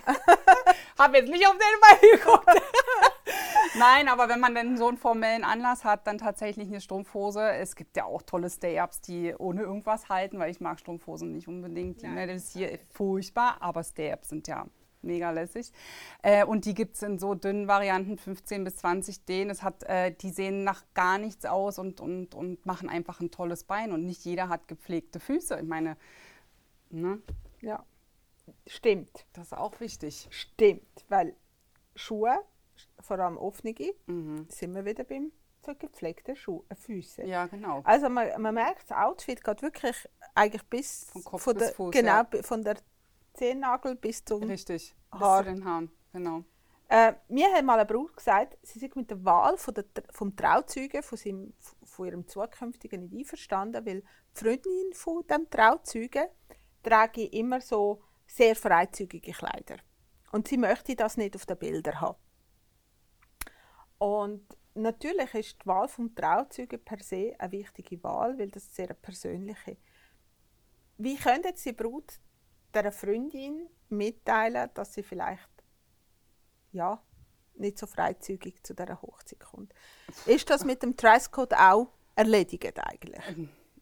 [0.99, 2.63] habe jetzt nicht auf den Ball geguckt.
[3.79, 7.51] Nein, aber wenn man dann so einen formellen Anlass hat, dann tatsächlich eine Strumpfhose.
[7.53, 11.49] Es gibt ja auch tolle Stay-Ups, die ohne irgendwas halten, weil ich mag Strumpfhosen nicht
[11.49, 12.03] unbedingt.
[12.03, 12.29] Die Nein.
[12.31, 14.67] ist hier furchtbar, aber Stay-Ups sind ja
[15.07, 15.73] mega lässig.
[16.23, 19.45] Äh, und die gibt es in so dünnen Varianten, 15 bis 20 D.
[19.45, 23.31] Es hat, äh, die sehen nach gar nichts aus und, und, und machen einfach ein
[23.31, 23.93] tolles Bein.
[23.93, 25.59] Und nicht jeder hat gepflegte Füße.
[25.59, 25.97] Ich meine,
[26.91, 27.21] ne?
[27.61, 27.85] Ja,
[28.67, 29.27] stimmt.
[29.33, 30.29] Das ist auch wichtig.
[30.31, 31.35] Stimmt, weil
[31.95, 32.39] Schuhe
[33.01, 33.75] vor allem offene,
[34.07, 34.47] mhm.
[34.49, 35.33] sind wir wieder beim
[35.65, 37.25] so gepflegten Schuh, äh, Füße.
[37.25, 37.83] Ja, genau.
[37.85, 41.75] Also man, man merkt, das Outfit geht wirklich eigentlich bis von Kopf von bis der,
[41.75, 42.43] Fuß, genau, ja.
[42.43, 42.77] von der
[43.37, 45.45] Zehennagel bis zum Richtig, Haar.
[45.45, 46.45] bis zu den Haaren, genau.
[46.89, 50.37] Äh, mir hat mal ein Bruder gesagt, sie sind mit der Wahl von der, vom
[50.37, 56.27] Trauzeugen von, seinem, von ihrem zukünftigen nicht einverstanden, weil die Freundin von dem Trauzeugen
[56.83, 59.79] trage immer so sehr freizügige Kleider.
[60.31, 62.19] Und sie möchte das nicht auf den Bildern haben.
[63.99, 68.95] Und natürlich ist die Wahl vom Trauzeugen per se eine wichtige Wahl, weil das sehr
[68.95, 69.77] persönliche.
[70.99, 72.21] Wie könnte jetzt die Brut
[72.83, 75.49] der Freundin mitteilen, dass sie vielleicht
[76.73, 77.03] ja
[77.55, 79.73] nicht so freizügig zu der Hochzeit kommt?
[80.27, 83.23] Ist das mit dem Dresscode auch erledigt eigentlich?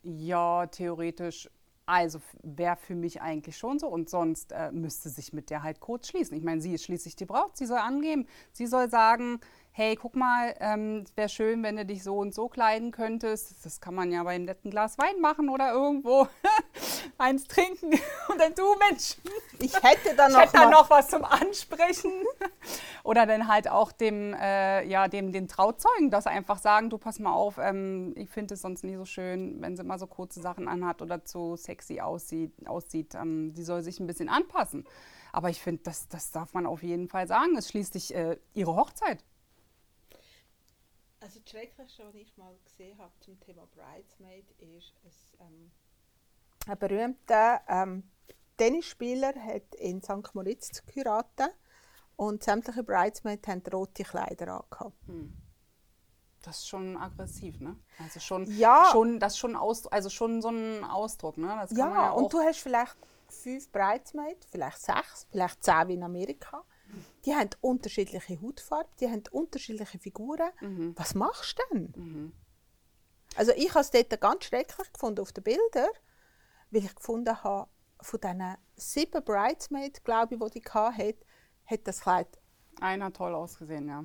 [0.02, 1.48] Ja, theoretisch
[1.86, 5.80] also wäre für mich eigentlich schon so und sonst äh, müsste sich mit der halt
[5.80, 6.36] kurz schließen.
[6.36, 9.40] Ich meine, sie ist schließlich die Braut, sie soll angeben, sie soll sagen,
[9.76, 13.66] hey, guck mal, ähm, es wäre schön, wenn du dich so und so kleiden könntest.
[13.66, 16.28] Das kann man ja bei einem netten Glas Wein machen oder irgendwo
[17.18, 17.90] eins trinken.
[18.28, 19.16] Und dann du, Mensch,
[19.58, 22.12] ich hätte da noch, hätte da noch was zum Ansprechen.
[23.02, 27.18] oder dann halt auch dem, äh, ja, dem, den Trauzeugen, dass einfach sagen, du pass
[27.18, 30.40] mal auf, ähm, ich finde es sonst nie so schön, wenn sie mal so kurze
[30.40, 32.52] Sachen anhat oder zu sexy aussieht.
[32.68, 33.16] aussieht.
[33.16, 34.86] Ähm, die soll sich ein bisschen anpassen.
[35.32, 37.56] Aber ich finde, das, das darf man auf jeden Fall sagen.
[37.56, 39.24] Es schließt sich äh, ihre Hochzeit.
[41.24, 44.92] Also das Schrecklichste, was ich mal gesehen habe zum Thema Bridesmaid, ist
[45.40, 45.72] ein, ähm,
[46.66, 48.02] ein berühmter ähm,
[48.58, 50.34] Tennisspieler hat in St.
[50.34, 51.56] Moritz geheiratet
[52.16, 54.92] und sämtliche Bridesmaids haben rote Kleider angehabt.
[55.06, 55.34] Hm.
[56.42, 57.74] Das ist schon aggressiv, ne?
[57.98, 58.90] Also schon, ja.
[58.92, 61.66] schon, das schon aus, also schon so ein Ausdruck, ne?
[61.70, 62.98] Ja, ja und du hast vielleicht
[63.30, 66.66] fünf Bridesmaids, vielleicht sechs, vielleicht zehn wie in Amerika
[67.24, 70.50] die haben unterschiedliche Hautfarbe, die haben unterschiedliche Figuren.
[70.60, 70.94] Mhm.
[70.96, 71.94] Was machst du denn?
[71.96, 72.32] Mhm.
[73.36, 75.88] Also ich habe es dort ganz schrecklich gefunden auf den Bildern,
[76.70, 77.68] weil ich gefunden habe,
[78.00, 81.16] von diesen sieben Bridesmaids, glaube ich, die die hatte,
[81.64, 82.28] hat das Kleid...
[82.80, 84.04] Einer toll ausgesehen, ja.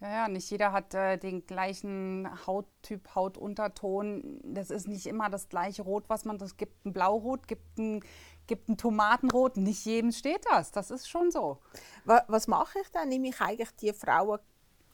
[0.00, 4.40] Ja, ja, nicht jeder hat äh, den gleichen Hauttyp, Hautunterton.
[4.42, 6.36] Das ist nicht immer das gleiche Rot, was man.
[6.36, 8.02] Es gibt ein Blaurot, gibt ein
[8.50, 10.72] gibt ein Tomatenrot, nicht jedem steht das.
[10.72, 11.58] Das ist schon so.
[12.04, 13.08] Was, mache ich dann?
[13.08, 14.40] Nehme ich eigentlich die Frauen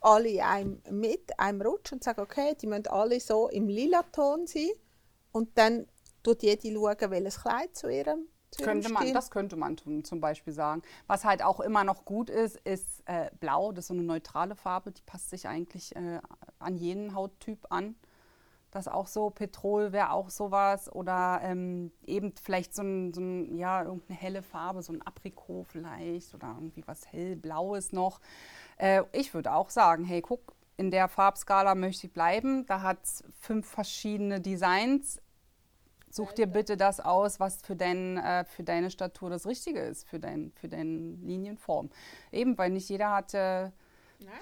[0.02, 4.46] alle einem mit, einem Rutsch und sage, okay, die müssen alle so im lila Ton
[4.46, 4.68] sein
[5.32, 5.86] und dann
[6.22, 8.28] tut jede schauen, welches Kleid zu ihrem
[8.62, 10.82] könnte man, das könnte man zum Beispiel sagen.
[11.06, 13.72] Was halt auch immer noch gut ist, ist äh, blau.
[13.72, 16.20] Das ist so eine neutrale Farbe, die passt sich eigentlich äh,
[16.58, 17.96] an jeden Hauttyp an
[18.70, 23.56] das auch so, Petrol wäre auch sowas oder ähm, eben vielleicht so ein, so ein,
[23.56, 28.20] ja, irgendeine helle Farbe, so ein Aprikot vielleicht oder irgendwie was hellblaues noch.
[28.76, 32.66] Äh, ich würde auch sagen, hey, guck, in der Farbskala möchte ich bleiben.
[32.66, 35.22] Da hat es fünf verschiedene Designs.
[36.10, 40.06] Such dir bitte das aus, was für, dein, äh, für deine Statur das Richtige ist,
[40.06, 41.90] für, dein, für deine Linienform.
[42.30, 43.32] Eben, weil nicht jeder hat...
[43.34, 43.70] Äh,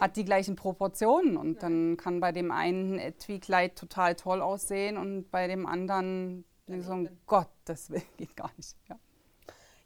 [0.00, 1.58] hat die gleichen Proportionen und Nein.
[1.60, 6.92] dann kann bei dem einen ein Etui-Kleid total toll aussehen und bei dem anderen so
[6.92, 8.76] ein Gott, das geht gar nicht.
[8.88, 8.98] Ja.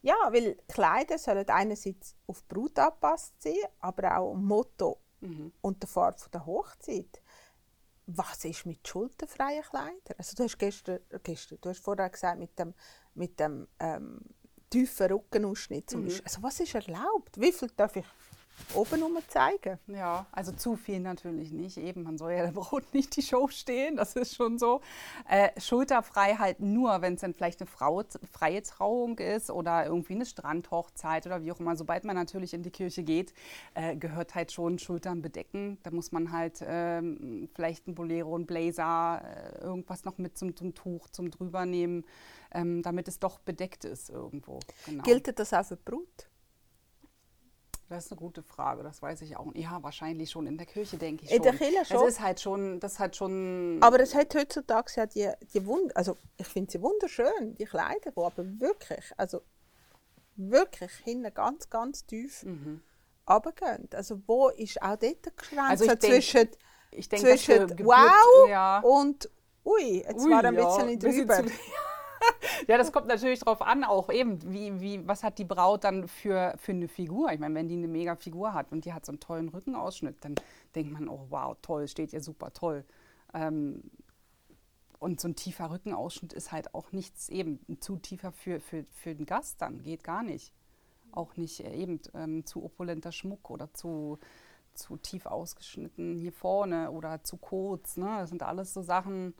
[0.02, 5.52] ja, weil Kleider sollen einerseits auf die Brut angepasst sein, aber auch Motto mhm.
[5.60, 7.22] und der Farbe der Hochzeit.
[8.06, 10.16] Was ist mit schulterfreien Kleidern?
[10.16, 12.72] Also du hast gestern, gestern du hast vorher gesagt, mit dem,
[13.14, 14.20] mit dem ähm,
[14.70, 16.04] tiefen Rückenausschnitt zum mhm.
[16.06, 16.24] Beispiel.
[16.24, 17.38] Also was ist erlaubt?
[17.38, 18.06] Wie viel darf ich
[18.74, 19.78] oben rum zeigen.
[19.86, 21.76] Ja, also zu viel natürlich nicht.
[21.76, 24.80] Eben, man soll ja der Brot nicht die Show stehen, das ist schon so.
[25.28, 30.26] Äh, Schulterfreiheit nur, wenn es dann vielleicht eine Frau, freie Trauung ist oder irgendwie eine
[30.26, 31.76] Strandhochzeit oder wie auch immer.
[31.76, 33.32] Sobald man natürlich in die Kirche geht,
[33.74, 35.78] äh, gehört halt schon Schultern bedecken.
[35.82, 40.56] Da muss man halt ähm, vielleicht ein Bolero, ein Blazer, äh, irgendwas noch mit zum,
[40.56, 42.04] zum Tuch, zum drübernehmen,
[42.52, 44.60] ähm, damit es doch bedeckt ist irgendwo.
[44.86, 45.02] Genau.
[45.02, 46.28] Gilt das auch für Brut?
[47.88, 49.46] Das ist eine gute Frage, das weiß ich auch.
[49.54, 51.36] Ja, wahrscheinlich schon in der Kirche, denke ich schon.
[51.38, 51.96] In der Kirche schon.
[52.00, 53.78] Das ist halt schon, das hat schon...
[53.80, 58.10] Aber es hat heutzutage ja die, die Wund also ich finde sie wunderschön, die Kleider,
[58.10, 59.40] die aber wirklich, also
[60.36, 62.82] wirklich hinten ganz, ganz tief Mhm.
[63.28, 63.88] runtergehen.
[63.94, 66.48] Also wo ist auch dort Grenze Also ich denk- zwischen,
[66.90, 68.80] Ich zwischen Geburt- wow ja.
[68.80, 69.30] und
[69.64, 71.42] ui, jetzt Ui, war ein ja, bisschen drüber.
[72.66, 76.08] Ja, das kommt natürlich drauf an, auch eben, wie, wie, was hat die Braut dann
[76.08, 77.32] für, für eine Figur?
[77.32, 80.16] Ich meine, wenn die eine mega Figur hat und die hat so einen tollen Rückenausschnitt,
[80.24, 80.34] dann
[80.74, 82.84] denkt man, oh wow, toll, steht ihr super toll.
[83.32, 83.82] Ähm,
[84.98, 89.14] und so ein tiefer Rückenausschnitt ist halt auch nichts eben zu tiefer für, für, für
[89.14, 90.52] den Gast dann, geht gar nicht.
[91.12, 94.18] Auch nicht äh, eben ähm, zu opulenter Schmuck oder zu,
[94.74, 97.96] zu tief ausgeschnitten hier vorne oder zu kurz.
[97.96, 98.16] Ne?
[98.18, 99.34] Das sind alles so Sachen,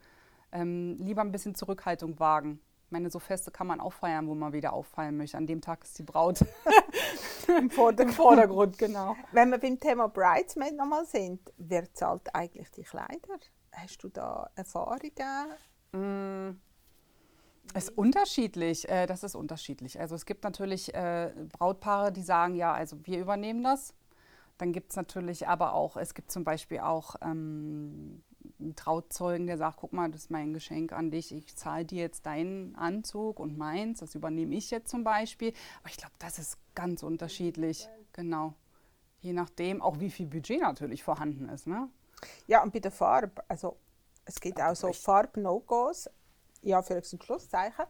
[0.52, 2.60] ähm, lieber ein bisschen Zurückhaltung wagen.
[2.88, 5.37] Ich meine, so Feste kann man auch feiern, wo man wieder auffallen möchte.
[5.37, 6.40] An dem Tag ist die Braut
[7.46, 8.79] Im Vordergrund.
[8.79, 9.14] genau.
[9.31, 13.38] Wenn wir beim Thema Bridesmaid nochmal sind, wer zahlt eigentlich die Kleider?
[13.72, 15.12] Hast du da Erfahrungen?
[17.74, 20.01] Es ist unterschiedlich, äh, das ist unterschiedlich.
[20.01, 23.92] Also es gibt natürlich äh, Brautpaare, die sagen, ja, also wir übernehmen das.
[24.57, 28.22] Dann gibt es natürlich aber auch, es gibt zum Beispiel auch ähm,
[28.58, 32.02] einen Trauzeugen, der sagt, guck mal, das ist mein Geschenk an dich, ich zahle dir
[32.02, 35.52] jetzt deinen Anzug und meins, das übernehme ich jetzt zum Beispiel.
[35.80, 38.54] Aber ich glaube, das ist ganz unterschiedlich, genau.
[39.20, 41.66] Je nachdem, auch wie viel Budget natürlich vorhanden ist.
[41.66, 41.88] Ne?
[42.46, 43.76] Ja, und bei der Farbe, also
[44.24, 46.08] es gibt auch so Farb-No-Gos,
[46.62, 47.87] ja, für und Schlusszeichen.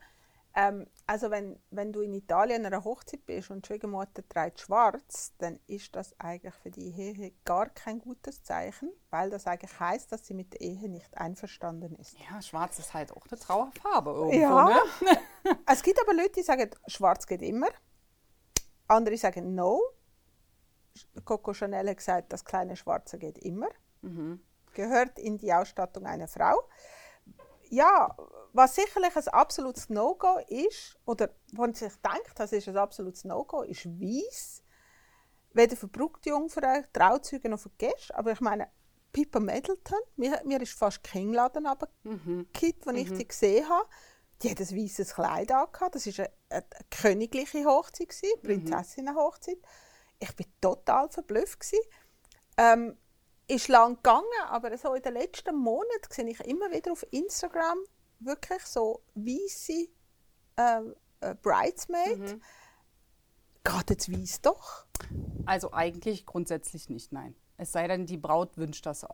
[0.55, 4.61] Ähm, also wenn, wenn du in Italien an einer Hochzeit bist und die Schwiegermutter trägt
[4.61, 9.79] schwarz, dann ist das eigentlich für die Ehe gar kein gutes Zeichen, weil das eigentlich
[9.79, 12.17] heißt, dass sie mit der Ehe nicht einverstanden ist.
[12.19, 14.37] Ja, schwarz ist halt auch eine Trauerfarbe irgendwo.
[14.37, 14.69] Ja.
[14.69, 15.19] Ne?
[15.67, 17.69] Es gibt aber Leute, die sagen, schwarz geht immer.
[18.87, 19.81] Andere sagen, no.
[21.25, 23.69] Coco Chanel hat gesagt, das kleine Schwarze geht immer.
[24.75, 26.69] Gehört in die Ausstattung einer Frau.
[27.71, 28.17] Ja,
[28.53, 33.63] was sicherlich ein absolutes No-Go ist, oder man sich denkt, das ist ein absolutes No-Go,
[33.63, 34.63] ist Weiß.
[35.53, 38.17] Weder für Brautjungfrauen, Trauzeugen noch für Gäste.
[38.17, 38.69] Aber ich meine,
[39.13, 43.89] Pippa Middleton, mir, mir ist fast kein Kinnladen runtergekippt, als ich die gesehen habe.
[44.43, 45.95] Die hat ein weißes Kleid angehabt.
[45.95, 49.59] Das war eine, eine, königliche Hochzeit, eine Prinzessinnenhochzeit.
[50.21, 51.61] Ich war total verblüfft.
[51.61, 51.83] Gewesen.
[52.57, 52.97] Ähm,
[53.49, 57.79] ist lang gegangen, aber so in den letzten Monaten sehe ich immer wieder auf Instagram
[58.21, 59.89] wirklich so weiße
[60.57, 62.41] ähm, äh, Bridesmaid.
[63.65, 64.85] Geht jetzt weiß doch?
[65.47, 67.35] Also eigentlich grundsätzlich nicht, nein.
[67.57, 69.05] Es sei denn, die Braut wünscht das,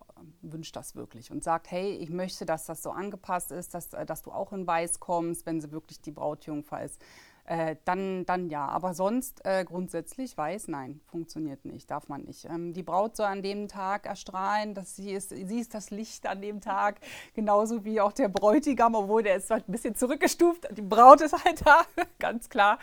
[0.43, 4.05] wünscht das wirklich und sagt, hey, ich möchte, dass das so angepasst ist, dass, äh,
[4.05, 7.01] dass du auch in Weiß kommst, wenn sie wirklich die Brautjungfer ist.
[7.47, 8.67] Äh, dann, dann ja.
[8.67, 12.47] Aber sonst äh, grundsätzlich weiß, nein, funktioniert nicht, darf man nicht.
[12.47, 16.27] Ähm, die Braut soll an dem Tag erstrahlen, dass sie ist, sie ist das Licht
[16.27, 17.01] an dem Tag,
[17.35, 20.69] genauso wie auch der Bräutigam, obwohl der ist halt ein bisschen zurückgestuft.
[20.75, 21.83] Die Braut ist halt da,
[22.19, 22.79] ganz klar.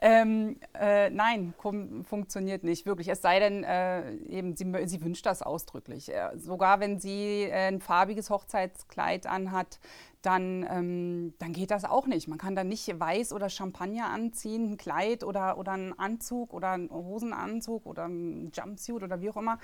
[0.00, 3.08] Ähm, äh, nein, funktioniert nicht, wirklich.
[3.08, 6.12] Es sei denn, äh, eben, sie, sie wünscht das ausdrücklich.
[6.14, 9.78] Äh, sogar wenn sie äh, ein farbiges Hochzeitskleid anhat,
[10.22, 12.26] dann, ähm, dann geht das auch nicht.
[12.26, 16.70] Man kann dann nicht weiß oder Champagner anziehen, ein Kleid oder, oder einen Anzug oder
[16.70, 19.58] einen Hosenanzug oder ein Jumpsuit oder wie auch immer.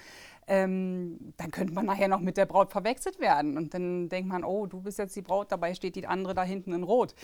[0.46, 3.56] Ähm, dann könnte man nachher noch mit der Braut verwechselt werden.
[3.56, 6.44] Und dann denkt man, oh, du bist jetzt die Braut, dabei steht die andere da
[6.44, 7.14] hinten in Rot.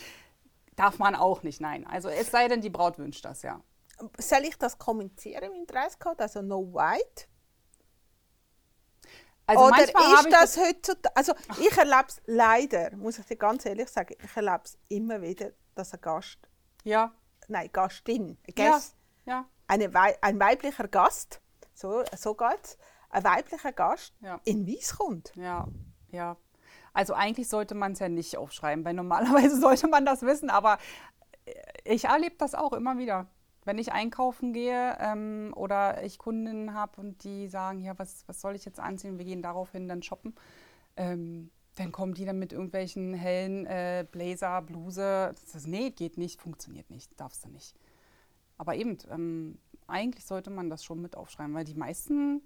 [0.75, 1.87] Darf man auch nicht, nein.
[1.87, 3.61] Also es sei denn, die Braut wünscht das, ja.
[4.17, 6.21] Soll ich das kommunizieren im Dresscode?
[6.21, 7.28] Also no white?
[9.49, 13.65] Also Oder ist ich das heutzutage, also ich erlebe es leider, muss ich dir ganz
[13.65, 16.37] ehrlich sagen, ich erlebe es immer wieder, dass ein Gast,
[16.83, 17.11] ja,
[17.47, 21.41] nein, Gastin, ein ja, Gast, ja, eine Wei ein weiblicher Gast,
[21.73, 22.77] so, so geht
[23.09, 24.39] ein weiblicher Gast Ja.
[24.43, 25.35] in Weiß kommt.
[25.35, 25.67] Ja,
[26.11, 26.37] ja.
[26.93, 30.77] Also eigentlich sollte man es ja nicht aufschreiben, weil normalerweise sollte man das wissen, aber
[31.45, 31.53] äh,
[31.85, 33.25] ich erlebe das auch immer wieder.
[33.69, 38.41] Wenn ich einkaufen gehe ähm, oder ich Kundinnen habe und die sagen, ja, was, was
[38.41, 39.19] soll ich jetzt anziehen?
[39.19, 40.33] Wir gehen daraufhin dann shoppen.
[40.97, 45.35] Ähm, dann kommen die dann mit irgendwelchen hellen äh, Blazer, Bluse.
[45.39, 47.75] Das ist, nee, geht nicht, funktioniert nicht, darfst du nicht.
[48.57, 52.41] Aber eben, ähm, eigentlich sollte man das schon mit aufschreiben, weil die meisten,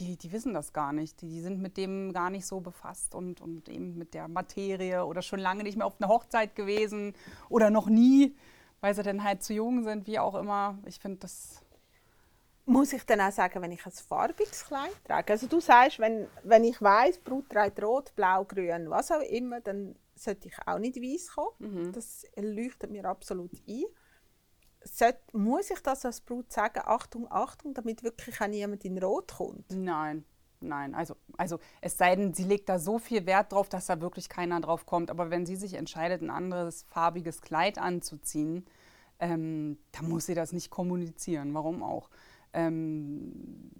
[0.00, 1.20] die, die wissen das gar nicht.
[1.22, 5.04] Die, die sind mit dem gar nicht so befasst und, und eben mit der Materie
[5.06, 7.12] oder schon lange nicht mehr auf einer Hochzeit gewesen
[7.48, 8.34] oder noch nie,
[8.84, 10.76] weil sie dann halt zu jung sind, wie auch immer.
[10.84, 11.62] Ich finde das.
[12.66, 15.32] Muss ich dann auch sagen, wenn ich ein farbiges Kleid trage?
[15.32, 19.62] Also du sagst, wenn, wenn ich weiß, Brut trägt rot, blau, grün, was auch immer,
[19.62, 21.92] dann sollte ich auch nicht weiß kommen.
[21.92, 23.84] Das leuchtet mir absolut ein.
[24.82, 29.32] Sollte, muss ich das als Brut sagen, Achtung, Achtung, damit wirklich auch niemand in Rot
[29.32, 29.70] kommt?
[29.70, 30.26] Nein,
[30.60, 30.94] nein.
[30.94, 34.28] Also, also es sei denn, sie legt da so viel Wert drauf, dass da wirklich
[34.28, 35.10] keiner drauf kommt.
[35.10, 38.66] Aber wenn sie sich entscheidet, ein anderes farbiges Kleid anzuziehen,
[39.24, 41.54] ähm, da muss sie das nicht kommunizieren.
[41.54, 42.10] Warum auch?
[42.52, 43.70] Ähm,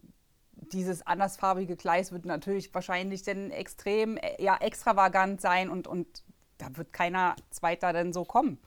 [0.72, 6.24] dieses andersfarbige Gleis wird natürlich wahrscheinlich dann extrem äh, ja, extravagant sein und, und
[6.56, 8.58] da wird keiner zweiter denn so kommen.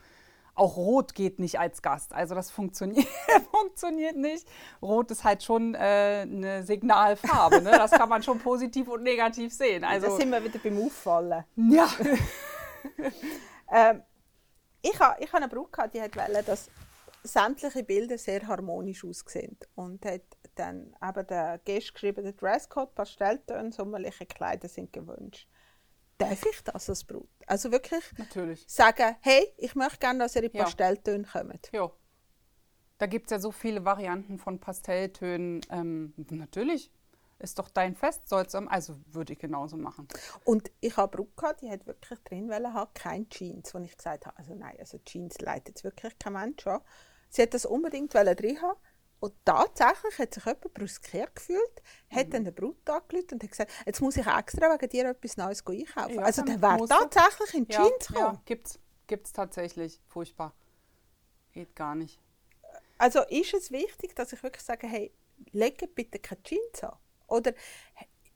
[0.54, 2.14] Auch Rot geht nicht als Gast.
[2.14, 3.08] Also das funktioniert,
[3.52, 4.48] funktioniert nicht.
[4.82, 7.62] Rot ist halt schon äh, eine Signalfarbe.
[7.62, 7.72] Ne?
[7.72, 9.84] Das kann man schon positiv und negativ sehen.
[9.84, 11.44] Also, da sind wir wieder beim Auffallen.
[11.56, 11.88] Ja.
[13.72, 14.02] ähm,
[14.82, 16.70] ich habe ich ha eine Brücke, die wollte, dass
[17.24, 19.58] sämtliche Bilder sehr harmonisch aussehen.
[19.76, 20.22] Und hat
[20.56, 25.48] dann eben der Gast geschrieben, der Dresscode, Pastelltöne, sommerliche Kleider sind gewünscht.
[26.18, 27.30] Darf ich das als Brut?
[27.46, 28.66] Also wirklich Natürlich.
[28.68, 31.42] sagen, hey, ich möchte gerne, dass ihr in Pastelltöne ja.
[31.42, 31.70] kommt.
[31.72, 31.92] Ja.
[32.98, 35.62] Da gibt es ja so viele Varianten von Pastelltönen.
[35.70, 36.92] Ähm, natürlich
[37.40, 40.08] ist doch dein Fest, soll's also würde ich genauso machen.
[40.44, 43.96] Und ich habe Brücke gehabt, die hat wirklich drin wollen haben, kein Jeans, wo ich
[43.96, 46.82] gesagt habe, also nein, also Jeans leitet wirklich kein Mensch an.
[47.30, 48.80] Sie hat das unbedingt drin haben
[49.20, 52.32] und tatsächlich hat sich jemand brüskiert gefühlt, hat mhm.
[52.32, 55.66] dann den Brut angerufen und hat gesagt, jetzt muss ich extra wegen dir etwas Neues
[55.66, 56.16] einkaufen.
[56.16, 60.00] Ja, also der wäre tatsächlich in Jeans ja, Ja, gibt's, gibt's tatsächlich.
[60.08, 60.54] Furchtbar.
[61.52, 62.20] Geht gar nicht.
[63.00, 65.12] Also ist es wichtig, dass ich wirklich sage, hey,
[65.52, 66.98] lege bitte keine Jeans an?
[67.28, 67.54] Oder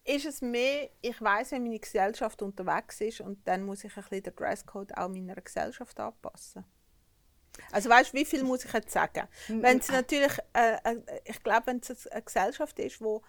[0.03, 4.03] ist es mehr, ich weiß, wenn meine Gesellschaft unterwegs ist und dann muss ich ein
[4.03, 6.65] bisschen den Dresscode auch meiner Gesellschaft anpassen?
[7.71, 9.27] Also weißt, wie viel muss ich jetzt sagen?
[9.47, 13.21] Wenn es natürlich, äh, äh, ich glaube, wenn es eine Gesellschaft ist, wo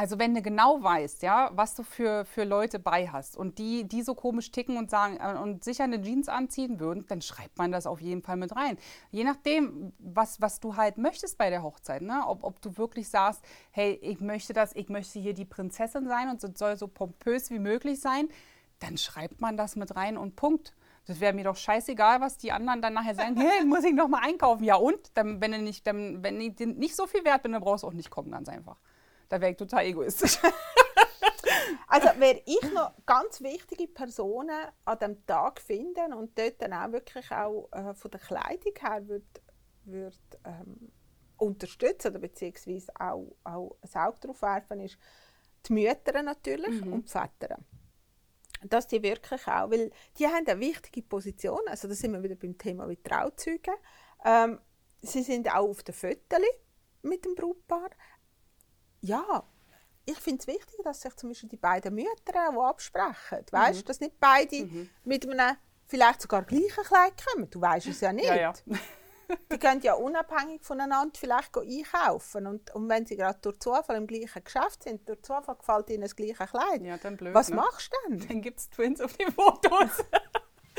[0.00, 3.86] also wenn du genau weißt, ja, was du für, für Leute bei hast und die,
[3.86, 7.58] die so komisch ticken und sagen äh, und sicher eine Jeans anziehen würden, dann schreibt
[7.58, 8.78] man das auf jeden Fall mit rein.
[9.10, 12.22] Je nachdem, was, was du halt möchtest bei der Hochzeit, ne?
[12.26, 16.30] ob, ob du wirklich sagst, hey, ich möchte das, ich möchte hier die Prinzessin sein
[16.30, 18.30] und es soll so pompös wie möglich sein,
[18.78, 20.74] dann schreibt man das mit rein und Punkt.
[21.08, 23.36] Das wäre mir doch scheißegal, was die anderen dann nachher sagen.
[23.38, 24.64] Hey, muss ich noch mal einkaufen?
[24.64, 25.10] Ja und?
[25.12, 27.88] Dann, wenn du nicht, dann, wenn ich nicht so viel wert bin, dann brauchst du
[27.88, 28.78] auch nicht kommen, ganz einfach.
[29.30, 30.38] Da wäre ich total egoistisch.
[31.88, 36.92] also wäre ich noch ganz wichtige Personen an dem Tag finden und dort dann auch
[36.92, 39.24] wirklich auch äh, von der Kleidung her würde
[39.84, 40.92] würd, ähm,
[41.38, 44.98] unterstützen oder beziehungsweise auch, auch ein Auge darauf werfen, ist
[45.66, 46.92] die Mütter natürlich mhm.
[46.92, 47.58] und die Väter
[48.62, 52.34] dass die wirklich auch, weil die haben eine wichtige Position, also da sind wir wieder
[52.34, 53.74] beim Thema wie Trauzeugen.
[54.24, 54.60] Ähm,
[55.00, 56.40] sie sind auch auf den Fotos
[57.02, 57.90] mit dem Brautpaar.
[59.00, 59.44] Ja,
[60.04, 63.44] ich finde es wichtig, dass sich zum Beispiel die beiden Mütter auch absprechen.
[63.50, 63.84] Weißt, mhm.
[63.86, 64.90] dass nicht beide mhm.
[65.04, 67.50] mit einem vielleicht sogar gleichen Kleid kommen.
[67.50, 68.26] Du weißt es ja nicht.
[68.26, 68.52] Ja, ja
[69.52, 72.46] die können ja unabhängig voneinander vielleicht einkaufen.
[72.46, 76.02] Und, und wenn sie gerade durch Zufall im gleichen Geschäft sind, durch Zufall gefällt ihnen
[76.02, 76.82] das gleiche Kleid.
[76.82, 77.56] Ja, dann blöd, Was ne?
[77.56, 78.28] machst du denn?
[78.28, 80.04] Dann gibt es Twins auf die Fotos.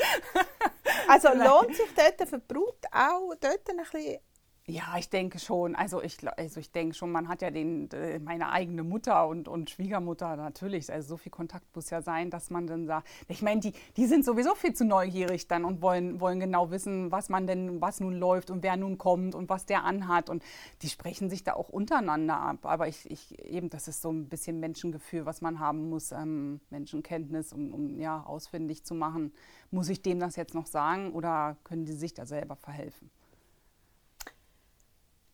[1.08, 4.18] also lohnt sich dort für die Brut auch dort ein bisschen
[4.66, 5.74] ja, ich denke schon.
[5.74, 7.88] Also ich, also ich denke schon, man hat ja den,
[8.22, 10.92] meine eigene Mutter und, und Schwiegermutter natürlich.
[10.92, 14.06] Also so viel Kontakt muss ja sein, dass man dann sagt, ich meine, die, die
[14.06, 17.98] sind sowieso viel zu neugierig dann und wollen, wollen genau wissen, was man denn, was
[17.98, 20.30] nun läuft und wer nun kommt und was der anhat.
[20.30, 20.44] Und
[20.82, 22.58] die sprechen sich da auch untereinander ab.
[22.62, 26.60] Aber ich, ich eben, das ist so ein bisschen Menschengefühl, was man haben muss, ähm,
[26.70, 29.32] Menschenkenntnis, um, um ja ausfindig zu machen.
[29.72, 33.10] Muss ich dem das jetzt noch sagen oder können die sich da selber verhelfen?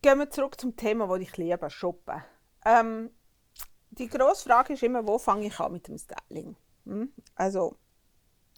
[0.01, 2.23] Gehen wir zurück zum Thema, das ich liebe, Shoppen.
[2.65, 3.11] Ähm,
[3.89, 6.55] die grosse Frage ist immer, wo fange ich an mit dem Styling?
[6.85, 7.11] Hm?
[7.35, 7.75] Also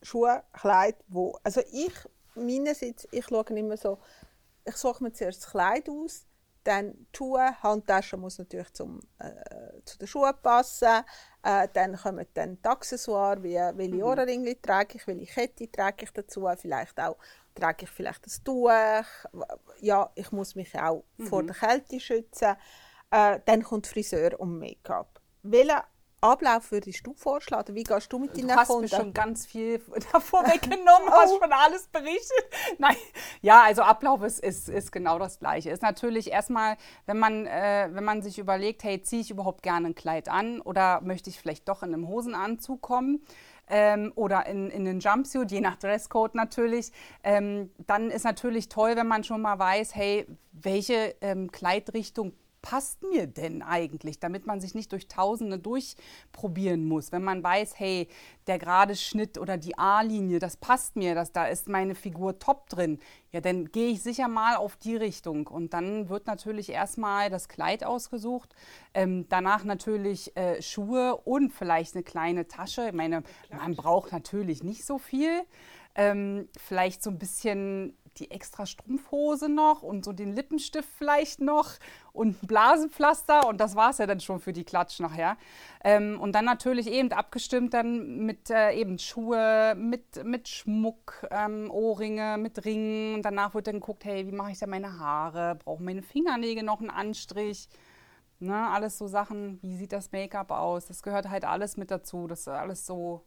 [0.04, 1.38] Schuhe, Kleid, wo?
[1.44, 1.94] Also ich,
[2.36, 3.98] meinerseits, ich schaue immer so,
[4.66, 6.28] ich suche mir zuerst das Kleid aus,
[6.64, 11.04] dann die Schuhe, Handtasche muss natürlich zum, äh, zu den Schuhen passen.
[11.44, 14.04] Äh, dann kommen dann die Accessoires, wie welche mhm.
[14.04, 17.18] Ohrringe trage ich, welche Kette trage ich dazu, vielleicht auch
[17.56, 18.70] trage ich vielleicht ein Tuch.
[19.80, 21.28] Ja, ich muss mich auch mhm.
[21.28, 22.56] vor der Kälte schützen.
[23.12, 25.20] Äh, dann kommt Friseur und Make-up.
[25.44, 25.86] Welcher
[26.22, 27.74] Ablauf würdest du vorschlagen?
[27.74, 28.54] Wie gehst du mit deinen Kunden?
[28.54, 31.12] Du hast mir schon ganz viel davor weggenommen, oh.
[31.12, 32.46] hast schon alles berichtet.
[32.78, 32.96] Nein,
[33.42, 35.72] ja, also Ablauf ist, ist, ist genau das Gleiche.
[35.72, 39.88] Ist natürlich erstmal, wenn man, äh, wenn man sich überlegt, hey, ziehe ich überhaupt gerne
[39.88, 43.26] ein Kleid an oder möchte ich vielleicht doch in einem Hosenanzug kommen?
[43.72, 46.92] Ähm, oder in, in den Jumpsuit, je nach Dresscode natürlich,
[47.24, 53.02] ähm, dann ist natürlich toll, wenn man schon mal weiß, hey, welche ähm, Kleidrichtung passt
[53.04, 57.12] mir denn eigentlich, damit man sich nicht durch Tausende durchprobieren muss.
[57.12, 58.08] Wenn man weiß, hey,
[58.48, 62.70] der gerade Schnitt oder die A-Linie, das passt mir, das, da ist meine Figur top
[62.70, 63.00] drin,
[63.32, 65.48] ja, dann gehe ich sicher mal auf die Richtung.
[65.48, 68.54] Und dann wird natürlich erstmal das Kleid ausgesucht,
[68.94, 72.88] ähm, danach natürlich äh, Schuhe und vielleicht eine kleine Tasche.
[72.88, 75.44] Ich meine, man braucht natürlich nicht so viel.
[75.94, 81.72] Ähm, vielleicht so ein bisschen die extra Strumpfhose noch und so den Lippenstift vielleicht noch
[82.14, 85.38] und ein Blasenpflaster und das war es ja dann schon für die Klatsch nachher.
[85.84, 91.72] Ähm, und dann natürlich eben abgestimmt dann mit äh, eben Schuhe, mit, mit Schmuck, ähm,
[91.72, 93.16] Ohrringe, mit Ringen.
[93.16, 95.56] Und danach wird dann geguckt, hey, wie mache ich da meine Haare?
[95.56, 97.70] Brauchen meine Fingernägel noch einen Anstrich?
[98.40, 100.88] Ne, alles so Sachen, wie sieht das Make-up aus?
[100.88, 102.26] Das gehört halt alles mit dazu.
[102.28, 103.24] Das ist alles so.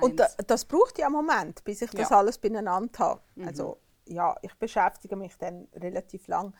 [0.00, 2.18] Und da, das braucht ja einen Moment, bis ich das Ja.
[2.18, 3.20] alles beieinander habe.
[3.34, 3.48] Mhm.
[3.48, 6.54] Also ja, ich beschäftige mich dann relativ lang.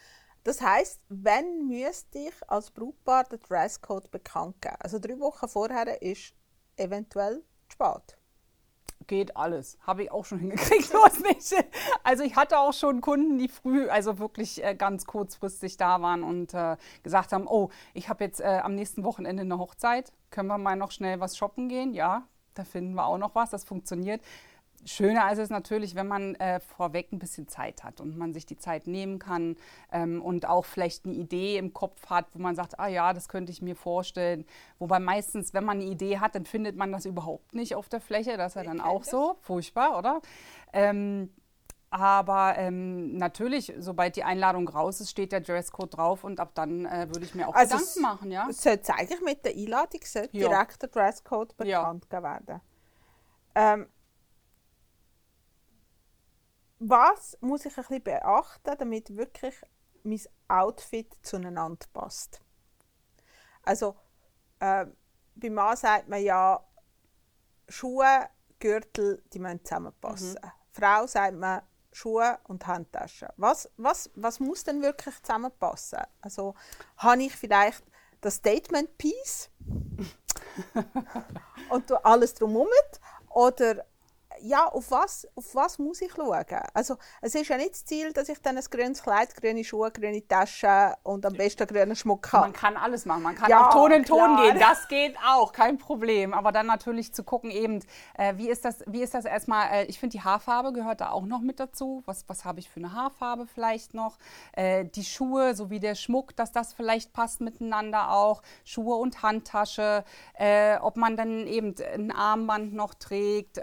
[0.44, 4.76] Das heißt, wenn müsste ich als Brautpaar den Dresscode bekannt geben?
[4.80, 6.34] Also drei Wochen vorher ist
[6.76, 8.18] eventuell spät.
[9.06, 9.78] Geht alles.
[9.86, 10.92] Habe ich auch schon hingekriegt.
[12.02, 16.22] Also ich hatte auch schon Kunden, die früh, also wirklich äh, ganz kurzfristig da waren
[16.22, 20.12] und äh, gesagt haben, oh, ich habe jetzt äh, am nächsten Wochenende eine Hochzeit.
[20.30, 21.94] Können wir mal noch schnell was shoppen gehen?
[21.94, 23.50] Ja, da finden wir auch noch was.
[23.50, 24.20] Das funktioniert.
[24.86, 28.44] Schöner ist es natürlich, wenn man äh, vorweg ein bisschen Zeit hat und man sich
[28.46, 29.56] die Zeit nehmen kann
[29.92, 33.28] ähm, und auch vielleicht eine Idee im Kopf hat, wo man sagt, ah ja, das
[33.28, 34.44] könnte ich mir vorstellen.
[34.78, 38.00] Wobei meistens, wenn man eine Idee hat, dann findet man das überhaupt nicht auf der
[38.00, 38.36] Fläche.
[38.36, 39.36] Das ist ja dann auch so.
[39.40, 40.20] Furchtbar, oder?
[40.72, 41.30] Ähm,
[41.90, 46.86] aber ähm, natürlich, sobald die Einladung raus ist, steht der Dresscode drauf und ab dann
[46.86, 48.48] äh, würde ich mir auch Also Gedanken machen, ja.
[48.50, 50.00] Sollte eigentlich mit der Einladung
[50.32, 50.48] Ja.
[50.48, 51.82] direkt der Dresscode Ja.
[51.82, 52.60] bekannt gegeben werden.
[53.54, 53.86] Ähm,
[56.78, 59.54] was muss ich ein bisschen beachten, damit wirklich
[60.02, 62.40] mein Outfit zueinander passt?
[63.62, 63.96] Also,
[64.60, 64.86] äh,
[65.34, 66.62] beim Mann sagt man ja,
[67.68, 70.38] Schuhe, Gürtel, die müssen zusammenpassen.
[70.72, 71.62] Frau sagt man,
[71.92, 73.28] Schuhe und Handtaschen.
[73.36, 76.00] Was, was, was muss denn wirklich zusammenpassen?
[76.20, 76.54] Also,
[76.96, 77.84] habe ich vielleicht
[78.20, 79.50] das Statement-Piece
[81.70, 82.68] und tu alles drumherum?
[83.28, 83.84] Oder
[84.44, 86.44] ja, auf was, auf was muss ich schauen?
[86.74, 89.90] Also, es ist ja nicht das Ziel, dass ich dann ein grünes Kleid, grüne Schuhe,
[89.90, 92.44] grüne Taschen und am besten grünen Schmuck habe.
[92.44, 93.22] Man kann alles machen.
[93.22, 94.42] Man kann Ja, auch Ton in Ton klar.
[94.42, 94.58] gehen.
[94.60, 96.34] Das geht auch, kein Problem.
[96.34, 97.80] Aber dann natürlich zu gucken, eben,
[98.18, 99.66] äh, wie, ist das, wie ist das erstmal?
[99.72, 102.02] Äh, ich finde, die Haarfarbe gehört da auch noch mit dazu.
[102.04, 104.18] Was, was habe ich für eine Haarfarbe vielleicht noch?
[104.52, 108.42] Äh, die Schuhe sowie der Schmuck, dass das vielleicht passt miteinander auch.
[108.64, 110.04] Schuhe und Handtasche.
[110.34, 113.58] Äh, ob man dann eben ein Armband noch trägt.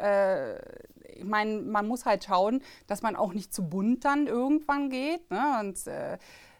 [1.15, 5.29] Ich meine, man muss halt schauen, dass man auch nicht zu bunt dann irgendwann geht.
[5.29, 5.57] Ne?
[5.59, 6.17] Und äh,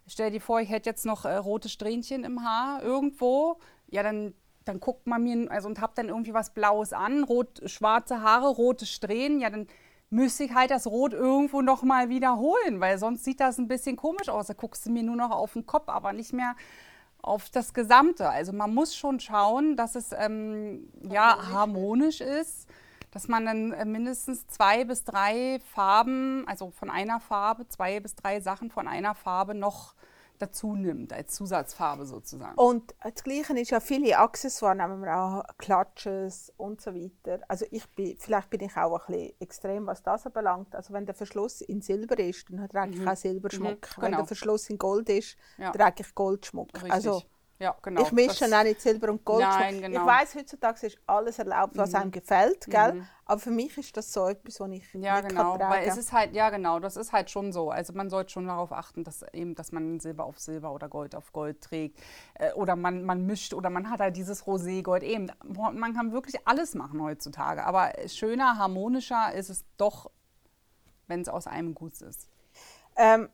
[0.08, 3.58] stell dir vor, ich hätte jetzt noch äh, rote Strähnchen im Haar irgendwo.
[3.88, 4.34] Ja, dann,
[4.66, 8.50] dann guckt man mir, also und hab dann irgendwie was Blaues an, rot, schwarze Haare,
[8.50, 9.40] rote Strähnen.
[9.40, 9.68] Ja, dann
[10.12, 13.96] müsste ich halt das Rot irgendwo noch mal wiederholen, weil sonst sieht das ein bisschen
[13.96, 14.48] komisch aus.
[14.48, 16.56] Da guckst du mir nur noch auf den Kopf, aber nicht mehr
[17.22, 18.30] auf das Gesamte.
[18.30, 22.68] Also man muss schon schauen, dass es ähm, ja harmonisch ist,
[23.12, 28.16] dass man dann äh, mindestens zwei bis drei Farben, also von einer Farbe, zwei bis
[28.16, 29.96] drei Sachen von einer Farbe noch
[30.42, 32.56] dazu nimmt, als Zusatzfarbe sozusagen.
[32.58, 37.44] Und das Gleiche ist ja viele Accessoires, nehmen wir auch Klatsches und so weiter.
[37.48, 40.76] Also ich bin, vielleicht bin ich auch ein bisschen extrem, was das anbelangt.
[40.76, 43.88] Also wenn der Verschluss in Silber ist, dann trage ich auch Silberschmuck.
[43.98, 44.18] Wenn genau.
[44.18, 45.72] der Verschluss in Gold ist, Ja.
[45.72, 46.74] trage ich Goldschmuck.
[46.74, 46.92] Richtig.
[46.92, 47.22] Also
[47.62, 48.02] ja, genau.
[48.02, 49.42] ich mische auch nicht Silber und Gold.
[49.42, 50.02] Nein, Ich genau.
[50.02, 50.08] Mhm.
[50.08, 53.06] weiß heutzutage ist alles erlaubt, was einem gefällt, gell?
[53.26, 55.96] Aber für mich ist das so etwas, was ich Ja, nicht genau, kann weil es
[55.96, 57.70] ist halt, ja genau, das ist halt schon so.
[57.70, 61.14] Also man sollte schon darauf achten, dass eben, dass man Silber auf Silber oder Gold
[61.14, 62.02] auf Gold trägt.
[62.34, 65.32] Äh, oder man, man mischt oder man hat halt dieses Roségold eben.
[65.44, 67.64] Man kann wirklich alles machen heutzutage.
[67.64, 70.10] Aber schöner, harmonischer ist es doch,
[71.06, 72.28] wenn es aus einem Guss ist.
[72.96, 73.30] Ähm,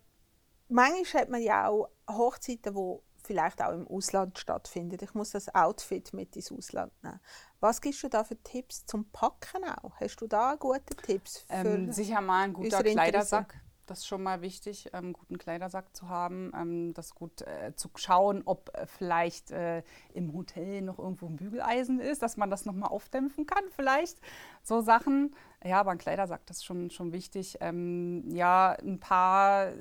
[0.67, 4.97] manchmal hat man ja auch Hochzeiten, die vielleicht auch im Ausland stattfinden.
[5.01, 7.19] Ich muss das Outfit mit ins Ausland nehmen.
[7.59, 9.95] Was gibst du da für Tipps zum Packen auch?
[9.99, 13.61] Hast du da gute Tipps für Ähm, sicher mal ein guter Kleidersack.
[13.87, 17.73] Das ist schon mal wichtig, ähm, einen guten Kleidersack zu haben, ähm, das gut äh,
[17.73, 19.81] zu schauen, ob äh, vielleicht äh,
[20.13, 24.19] im Hotel noch irgendwo ein Bügeleisen ist, dass man das nochmal aufdämpfen kann vielleicht.
[24.61, 25.33] So Sachen.
[25.63, 27.59] Ja, aber ein Kleidersack, das ist schon, schon wichtig.
[27.61, 29.71] Ähm, ja, ein paar,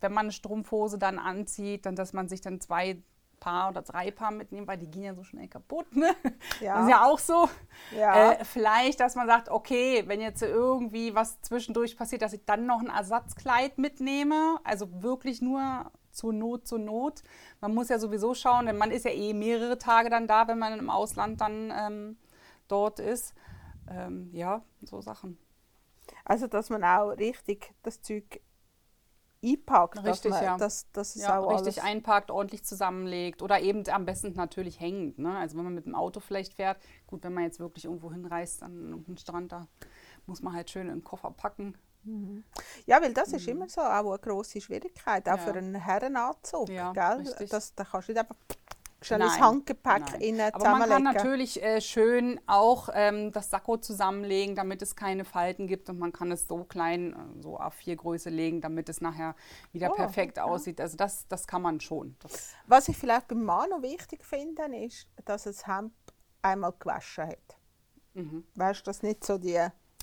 [0.00, 3.02] wenn man eine Strumpfhose dann anzieht, dann, dass man sich dann zwei
[3.40, 5.96] Paar oder drei Paar mitnehmen, weil die gehen ja so schnell kaputt.
[5.96, 6.14] Ne?
[6.60, 6.74] Ja.
[6.74, 7.48] Das ist ja auch so.
[7.96, 8.32] Ja.
[8.32, 12.66] Äh, vielleicht, dass man sagt, okay, wenn jetzt irgendwie was zwischendurch passiert, dass ich dann
[12.66, 14.60] noch ein Ersatzkleid mitnehme.
[14.62, 17.22] Also wirklich nur zur Not, zur Not.
[17.60, 20.58] Man muss ja sowieso schauen, denn man ist ja eh mehrere Tage dann da, wenn
[20.58, 22.18] man im Ausland dann ähm,
[22.68, 23.34] dort ist.
[23.88, 25.38] Ähm, ja, so Sachen.
[26.24, 28.40] Also, dass man auch richtig das Zeug
[29.42, 30.56] einpackt, Richtig, dass, man, ja.
[30.58, 31.90] dass, dass es Ja, auch richtig alles...
[31.90, 35.18] einpackt, ordentlich zusammenlegt oder eben am besten natürlich hängend.
[35.18, 35.36] Ne?
[35.36, 38.62] Also wenn man mit dem Auto vielleicht fährt, gut, wenn man jetzt wirklich irgendwo hinreist
[38.62, 39.66] an einen Strand, da
[40.26, 41.74] muss man halt schön in den Koffer packen.
[42.86, 45.38] Ja, weil das ist immer so auch eine grosse Schwierigkeit, auch Ja.
[45.38, 47.24] für einen Herrenanzug, Ja, gell?
[47.50, 48.36] Das, da kannst du nicht einfach
[49.08, 50.20] Nein, Handgepäck Nein.
[50.20, 55.24] innen Aber man kann natürlich äh, schön auch ähm, das Sakko zusammenlegen, damit es keine
[55.24, 59.00] Falten gibt und man kann es so klein, äh, so A4 Größe legen, damit es
[59.00, 59.34] nachher
[59.72, 60.48] wieder Oh, perfekt okay.
[60.48, 60.80] aussieht.
[60.80, 62.16] Also das, das kann man schon.
[62.20, 65.92] Das, Was ich vielleicht beim Mann noch wichtig finde, ist, dass das Hemd
[66.42, 67.56] einmal gewaschen hat.
[68.14, 68.44] Mhm.
[68.54, 69.58] Weißt du, dass nicht so die...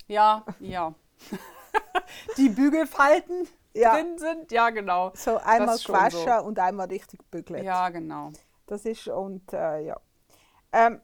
[0.08, 0.94] ja, ja.
[2.36, 3.94] Die Bügelfalten Ja.
[3.94, 5.12] drin sind, ja genau.
[5.14, 7.64] So einmal gewaschen und einmal richtig bügelt.
[7.64, 8.32] Ja, genau.
[8.68, 10.00] Das ist und äh, ja.
[10.72, 11.00] Ähm,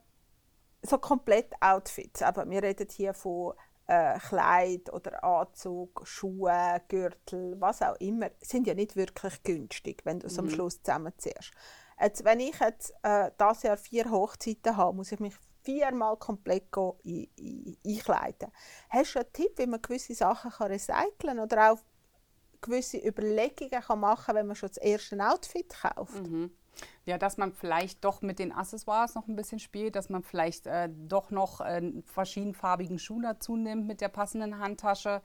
[0.81, 2.21] so komplett Outfits.
[2.21, 3.53] Aber wir reden hier von
[3.87, 8.29] äh, Kleid oder Anzug, Schuhe, Gürtel, was auch immer.
[8.41, 11.51] Sind ja nicht wirklich günstig, wenn du es am Schluss zusammenziehst.
[11.99, 16.65] Jetzt, wenn ich jetzt äh, das Jahr vier Hochzeiten habe, muss ich mich viermal komplett
[16.75, 18.51] einkleiden.
[18.89, 21.79] Hast du einen Tipp, wie man gewisse Sachen kann recyceln kann oder auch
[22.61, 26.27] gewisse Überlegungen kann machen kann, wenn man schon das erste Outfit kauft?
[27.05, 30.67] Ja, dass man vielleicht doch mit den Accessoires noch ein bisschen spielt, dass man vielleicht
[30.67, 35.21] äh, doch noch äh, verschiedenfarbigen Schuh dazu nimmt mit der passenden Handtasche.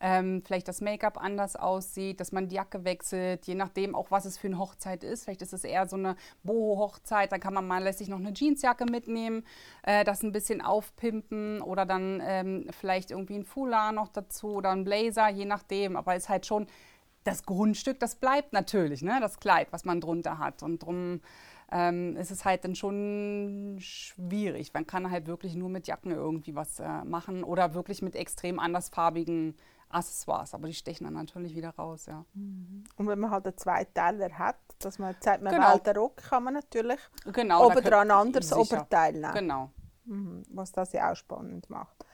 [0.00, 4.26] Ähm, vielleicht das Make-up anders aussieht, dass man die Jacke wechselt, je nachdem auch, was
[4.26, 5.24] es für eine Hochzeit ist.
[5.24, 8.84] Vielleicht ist es eher so eine Boho-Hochzeit, dann kann man mal lässig noch eine Jeansjacke
[8.84, 9.44] mitnehmen,
[9.82, 14.70] äh, das ein bisschen aufpimpen oder dann ähm, vielleicht irgendwie ein Foulard noch dazu oder
[14.70, 15.96] ein Blazer, je nachdem.
[15.96, 16.68] Aber ist halt schon
[17.24, 19.18] das Grundstück, das bleibt natürlich, ne?
[19.20, 20.62] das Kleid, was man drunter hat.
[20.62, 21.20] Und darum
[21.70, 24.72] ähm, ist es halt dann schon schwierig.
[24.72, 28.58] Man kann halt wirklich nur mit Jacken irgendwie was äh, machen oder wirklich mit extrem
[28.58, 29.54] andersfarbigen
[29.90, 30.54] Accessoires.
[30.54, 32.24] Aber die stechen dann natürlich wieder raus, ja.
[32.34, 35.74] Und wenn man halt einen Zweiteiler hat, dass man sagt, man Genau.
[35.74, 37.00] wählt Rock, kann man natürlich
[37.32, 37.66] Genau.
[37.66, 38.52] obendran ein anderes.
[38.52, 39.70] Oberteil nehmen, Genau.
[40.04, 40.42] mhm.
[40.50, 42.04] was das ja auch spannend macht.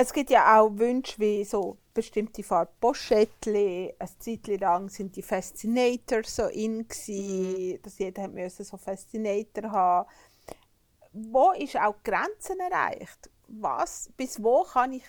[0.00, 3.92] Es gibt ja auch Wünsche wie so bestimmte Farbe Poschettli.
[3.98, 6.86] Eine Zeit lang sind die Fascinators so in Mhm.
[6.86, 10.08] gsi, dass jeder müssen so Fascinator haben.
[11.12, 13.28] Wo ist auch die Grenzen erreicht?
[13.48, 15.04] Was, bis wo kann ich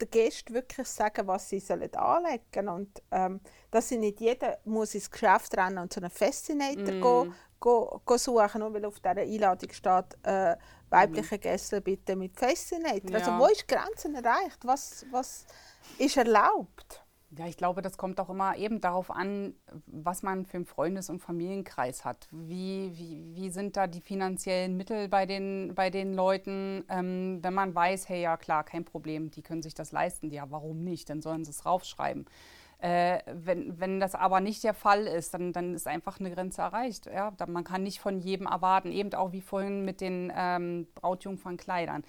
[0.00, 3.40] den Gästen wirklich sagen, was sie sollen anlegen und ähm,
[3.70, 7.00] dass sie nicht jeder muss ins Geschäft rennen und so einen Fascinator Mm.
[7.00, 7.26] go,
[7.60, 10.56] go, go suchen, nur weil auf dieser Einladung steht, äh,
[10.88, 13.14] weibliche Gäste bitte mit Fascinator.
[13.14, 13.38] Also Ja.
[13.38, 14.58] wo ist die Grenzen erreicht?
[14.64, 15.46] Was, was
[15.98, 17.04] ist erlaubt?
[17.38, 19.54] Ja, ich glaube, das kommt auch immer eben darauf an,
[19.86, 22.26] was man für einen Freundes- und Familienkreis hat.
[22.32, 26.84] Wie, wie, wie sind da die finanziellen Mittel bei den, bei den Leuten?
[26.88, 30.50] Ähm, wenn man weiß, hey, ja klar, kein Problem, die können sich das leisten, ja,
[30.50, 31.08] warum nicht?
[31.08, 32.26] Dann sollen sie es raufschreiben.
[32.82, 36.62] Äh, wenn, wenn das aber nicht der Fall ist, dann, dann ist einfach eine Grenze
[36.62, 37.06] erreicht.
[37.06, 37.30] Ja?
[37.32, 42.02] Da- Man kann nicht von jedem erwarten, eben auch wie vorhin mit den ähm, Brautjungfernkleidern.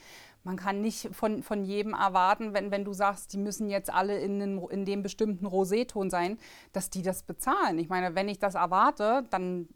[0.43, 4.19] Man kann nicht von, von jedem erwarten, wenn, wenn du sagst, die müssen jetzt alle
[4.19, 6.37] in, den, in dem bestimmten Roséton sein,
[6.73, 7.77] dass die das bezahlen.
[7.77, 9.67] Ich meine, wenn ich das erwarte, dann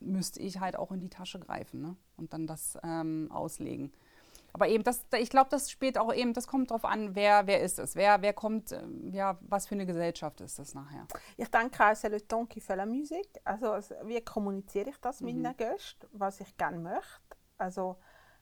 [0.00, 1.96] müsste ich halt auch in die Tasche greifen ne?
[2.16, 3.92] und dann das ähm, auslegen.
[4.54, 7.60] Aber eben, das, ich glaube, das spielt auch eben, das kommt darauf an, wer, wer
[7.62, 11.06] ist es, wer, wer kommt, ähm, ja, was für eine Gesellschaft ist das nachher.
[11.38, 13.40] Ich denke auch, c'est le temps qui fait la musique.
[13.44, 17.36] Also es- wie kommuniziere ich das mit meinen Gästen, was ich gerne möchte.
[17.56, 17.96] Also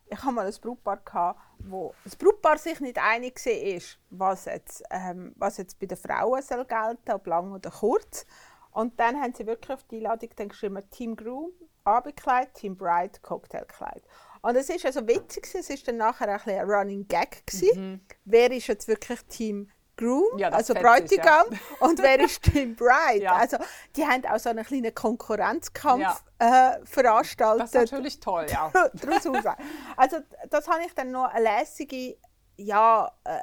[0.07, 4.83] ich habe mal ein Brautpaar gehabt, wo das Brautpaar sich nicht einig war, was jetzt,
[4.91, 8.27] ähm, was jetzt bei den Frauen soll gelten, ob lang oder kurz.
[8.73, 11.53] Und dann haben sie wirklich auf die Einladung dann geschrieben, Team Groom,
[11.85, 14.03] Abendkleid, Team Bride, Cocktailkleid.
[14.43, 18.07] Und es ist also witzig, es ist dann nachher ein, bisschen ein Running Gag gewesen.
[18.25, 19.71] Wer ist jetzt wirklich Team
[20.01, 21.43] Groom, Ja, also fetzt sich, ja.
[21.45, 23.23] Bräutigam, und wer ist Team Bride?
[23.23, 23.35] Ja.
[23.35, 23.59] Also
[23.97, 27.75] die haben auch so einen kleinen Konkurrenzkampf äh, veranstaltet.
[27.75, 28.73] Das ist natürlich toll, ja.
[29.97, 30.17] Also
[30.49, 32.17] das habe ich dann noch eine lässige,
[32.57, 33.39] ja, äh,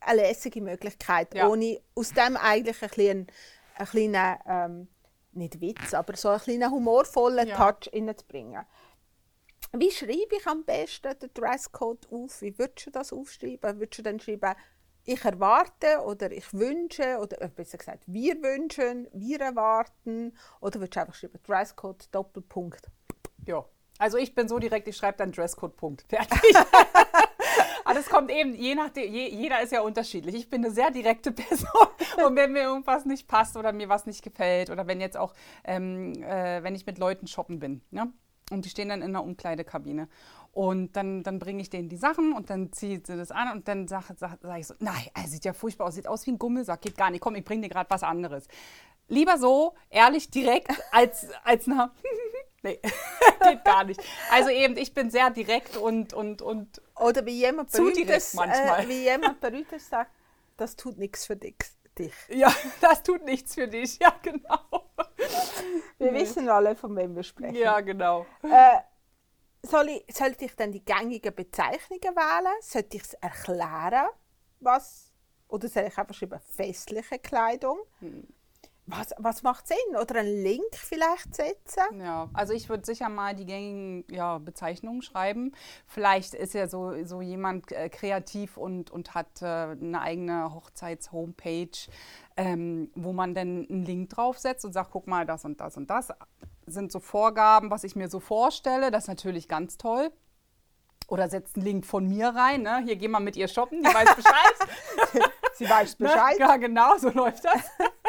[0.00, 3.26] eine lässige Möglichkeit, ohne aus dem eigentlich ein kleinen,
[3.74, 4.88] ein kleinen ähm,
[5.32, 7.48] nicht Witz, aber so einen kleinen humorvollen.
[7.50, 8.64] Touch reinzubringen.
[9.72, 12.40] Wie schreibe ich am besten den Dresscode auf?
[12.40, 13.78] Wie würdest du das aufschreiben?
[13.78, 14.54] Würdest du dann schreiben,
[15.04, 20.96] ich erwarte oder ich wünsche oder äh, besser gesagt, wir wünschen, wir erwarten oder würdest
[20.96, 22.90] du einfach schreiben, Dresscode, Doppelpunkt,
[23.46, 23.64] Ja.
[23.98, 26.04] Also ich bin so direkt, ich schreibe dann Dresscode, Punkt.
[26.08, 26.54] Fertig.
[27.84, 30.34] Aber das kommt eben, je nachdem, je, jeder ist ja unterschiedlich.
[30.34, 31.88] Ich bin eine sehr direkte Person
[32.24, 35.34] und wenn mir irgendwas nicht passt oder mir was nicht gefällt oder wenn jetzt auch,
[35.64, 38.12] ähm, äh, wenn ich mit Leuten shoppen bin, ne?
[38.50, 40.08] Und die stehen dann in der Umkleidekabine
[40.52, 43.68] und dann, dann bringe ich denen die Sachen und dann zieht sie das an und
[43.68, 46.32] dann sage sag, sag ich so, nein, er sieht ja furchtbar aus, sieht aus wie
[46.32, 48.48] ein Gummelsack, geht gar nicht, komm, ich bringe dir gerade was anderes.
[49.08, 51.92] Lieber so, ehrlich, direkt, als, als na,
[52.62, 52.80] nee,
[53.42, 54.00] geht gar nicht.
[54.30, 58.84] Also eben, ich bin sehr direkt und, und, und Oder wie jemand Zu direkt manchmal.
[58.84, 60.10] Äh, wie jemand Berühmtes sagt,
[60.56, 61.56] das tut nichts für dich.
[62.28, 63.98] Ja, das tut nichts für dich.
[63.98, 64.87] Ja, genau.
[65.98, 67.56] Wir wissen alle, von wem wir sprechen.
[67.56, 68.24] Ja, genau.
[68.42, 68.78] Äh,
[69.62, 72.54] soll ich, sollte ich dann die gängigen Bezeichnungen wählen?
[72.60, 74.08] Sollte ich es erklären?
[74.60, 75.12] Was?
[75.48, 77.80] Oder soll ich einfach schreiben, festliche Kleidung?
[78.90, 79.76] Was, was macht Sinn?
[80.00, 82.00] Oder einen Link vielleicht setzen?
[82.00, 85.52] Ja, also ich würde sicher mal die gängigen ja, Bezeichnungen schreiben.
[85.86, 91.90] Vielleicht ist ja so, so jemand äh, kreativ und, und hat äh, eine eigene Hochzeits-Homepage,
[92.38, 95.90] ähm, wo man dann einen Link draufsetzt und sagt, guck mal, das und das und
[95.90, 96.08] das
[96.66, 98.90] sind so Vorgaben, was ich mir so vorstelle.
[98.90, 100.10] Das ist natürlich ganz toll.
[101.08, 102.62] Oder setzt einen Link von mir rein.
[102.62, 102.82] Ne?
[102.84, 105.24] Hier geh mal mit ihr shoppen, die weiß Bescheid.
[105.54, 106.06] Sie weiß Ne?
[106.06, 106.38] Bescheid.
[106.38, 107.62] Ja, genau, so läuft das.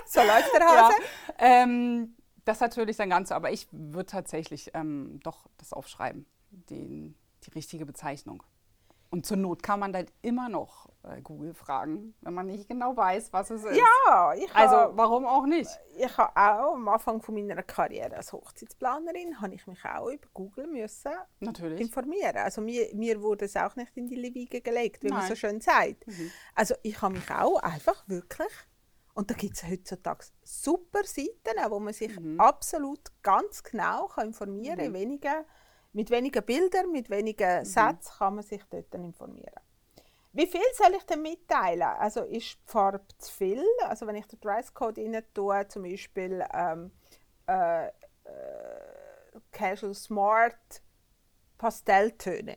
[0.10, 0.96] So läuft der Ja, Hase.
[1.38, 7.52] ähm, das natürlich dann ganz, aber ich würde tatsächlich ähm, doch das aufschreiben, den, die
[7.52, 8.42] richtige Bezeichnung.
[9.12, 12.96] Und zur Not kann man dann immer noch äh, Google fragen, wenn man nicht genau
[12.96, 13.76] weiß, was es ist.
[13.78, 15.70] Ja, ich Also habe warum auch nicht?
[15.98, 20.28] ich habe auch am Anfang von meiner Karriere als Hochzeitsplanerin habe ich mich auch über
[20.34, 21.82] Google müssen Natürlich.
[21.82, 22.38] informieren.
[22.38, 25.28] Also mir, mir wurde es auch nicht in die Wiege gelegt, wie man Nein.
[25.30, 26.06] so schön sagt.
[26.54, 28.52] Also ich habe mich auch einfach wirklich
[29.20, 34.78] und da gibt es heutzutage super Seiten, wo man sich absolut ganz genau kann informieren
[34.78, 34.94] kann.
[34.94, 35.46] Weniger,
[35.92, 39.60] mit wenigen Bildern, mit wenigen Sätzen kann man sich dort informieren.
[40.32, 41.82] Wie viel soll ich denn mitteilen?
[41.82, 43.66] Also ist die Farbe zu viel?
[43.82, 46.92] Also wenn ich den Dresscode rein tue, zum Beispiel ähm,
[47.46, 47.92] äh, äh,
[49.52, 50.82] Casual Smart
[51.58, 52.56] Pastelltöne.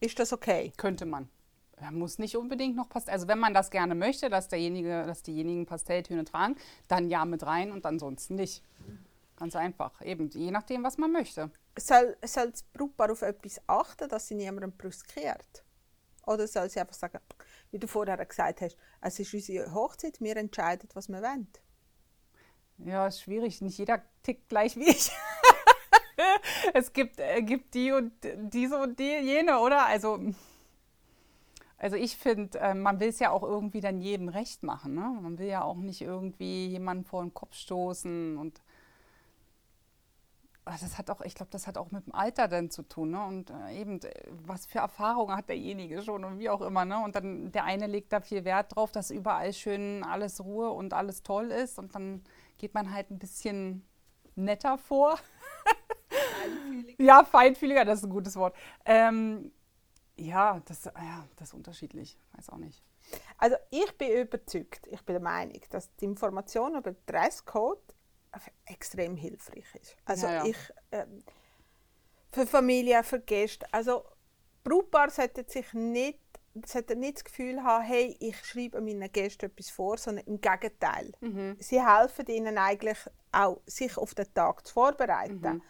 [0.00, 0.72] Ist das okay?
[0.76, 1.28] Könnte man.
[1.90, 3.12] Muss nicht unbedingt noch Pastell.
[3.12, 6.56] Also wenn man das gerne möchte, dass derjenige, dass diejenigen Pastelltöne tragen,
[6.88, 8.62] dann ja mit rein und ansonsten nicht.
[9.36, 10.00] Ganz einfach.
[10.00, 11.50] Eben, je nachdem, was man möchte.
[11.78, 15.64] Soll, soll das Brautpaar auf etwas achten, dass sie niemandem brüskiert?
[16.26, 17.20] Oder soll sie einfach sagen,
[17.70, 21.46] wie du vorher gesagt hast, es ist unsere Hochzeit, wir entscheiden, was wir wollen?
[22.78, 23.60] Ja, ist schwierig.
[23.60, 25.10] Nicht jeder tickt gleich wie ich.
[26.74, 29.86] es gibt, äh, gibt die und diese und die, jene, oder?
[29.86, 30.18] Also,
[31.78, 34.94] also ich finde, äh, man will es ja auch irgendwie dann jedem recht machen.
[34.94, 35.18] Ne?
[35.22, 38.60] Man will ja auch nicht irgendwie jemanden vor den Kopf stoßen und
[40.68, 43.10] Ah, das hat auch, ich glaube, das hat auch mit dem Alter dann zu tun,
[43.12, 43.24] ne?
[43.24, 44.00] Und äh, eben,
[44.46, 46.98] was für Erfahrungen hat derjenige schon und wie auch immer, ne?
[46.98, 50.92] Und dann der eine legt da viel Wert drauf, dass überall schön alles Ruhe und
[50.92, 52.24] alles toll ist und dann
[52.58, 53.86] geht man halt ein bisschen
[54.34, 55.20] netter vor.
[56.98, 58.56] ja, feinfühliger, das ist ein gutes Wort.
[58.84, 59.52] Ähm,
[60.16, 62.82] ja, das, ja, das ist unterschiedlich, weiß auch nicht.
[63.38, 67.94] Also ich bin überzeugt, ich bin der Meinung, dass die Information über den Dresscode
[68.66, 69.96] extrem hilfreich ist.
[70.04, 70.44] Also Ja, ja.
[70.46, 70.56] ich
[70.92, 71.22] ähm,
[72.32, 74.04] für Familie, für Gäste, also
[74.64, 76.20] Brautpaar sollte sich nicht
[76.64, 81.12] sollte nicht das Gefühl haben, hey, ich schreibe meinen Gästen etwas vor, sondern im Gegenteil.
[81.58, 82.98] Sie helfen ihnen eigentlich
[83.30, 85.62] auch, sich auf den Tag zu vorbereiten.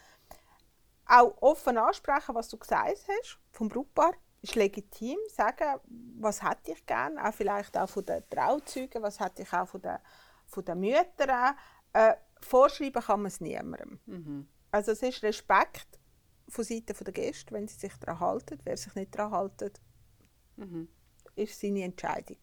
[1.07, 4.13] Auch offen ansprechen, was du gesagt hast vom Brautpaar,
[4.49, 5.19] ist legitim.
[5.29, 5.81] Sagen,
[6.19, 9.83] was hätte ich gern, auch vielleicht auch von den Trauzeugen, was hätte ich auch von
[9.83, 9.99] den,
[10.47, 11.57] von den Müttern.
[11.93, 14.01] Äh, vorschreiben kann man es niemandem.
[14.71, 15.99] Also es ist Respekt
[16.49, 18.59] von Seiten der Gäste, wenn sie sich daran halten.
[18.65, 19.81] Wer sich nicht daran hält,
[21.35, 22.39] ist seine Entscheidung.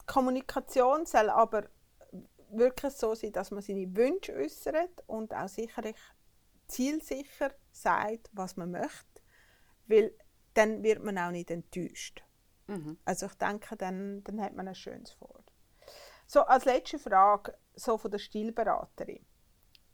[0.00, 1.68] Die Kommunikation soll aber
[2.50, 5.96] wirklich so sein, dass man seine Wünsche äußert und auch sicherlich
[6.66, 9.09] zielsicher sagt, was man möchte,
[9.90, 10.14] weil
[10.54, 12.22] dann wird man auch nicht enttäuscht.
[13.04, 15.42] Also ich denke, dann, dann hat man ein schönes vor.
[16.26, 19.26] So, als letzte Frage so von der Stilberaterin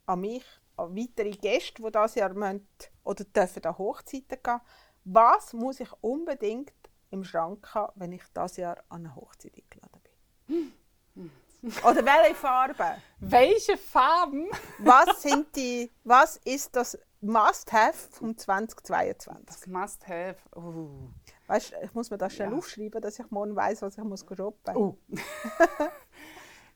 [0.04, 0.44] an mich,
[0.76, 2.68] an weitere Gäste, die dieses Jahr müssen,
[3.04, 4.60] oder dürfen an Hochzeiten gehen.
[5.04, 6.74] Was muss ich unbedingt
[7.10, 10.02] im Schrank haben, wenn ich dieses Jahr an eine Hochzeit eingeladen
[10.46, 11.32] bin?
[11.84, 13.02] oder welche Farben?
[13.20, 14.50] Welche Farben?
[14.78, 19.44] Was sind die, was ist das Must-Have vom 2022?
[19.46, 20.36] Das Must-Have.
[20.54, 21.08] Uh.
[21.46, 22.56] Weißt, ich muss mir das schnell Ja.
[22.56, 24.76] aufschreiben, dass ich morgen weiß, was ich muss shoppen muss.
[24.76, 24.98] Oh.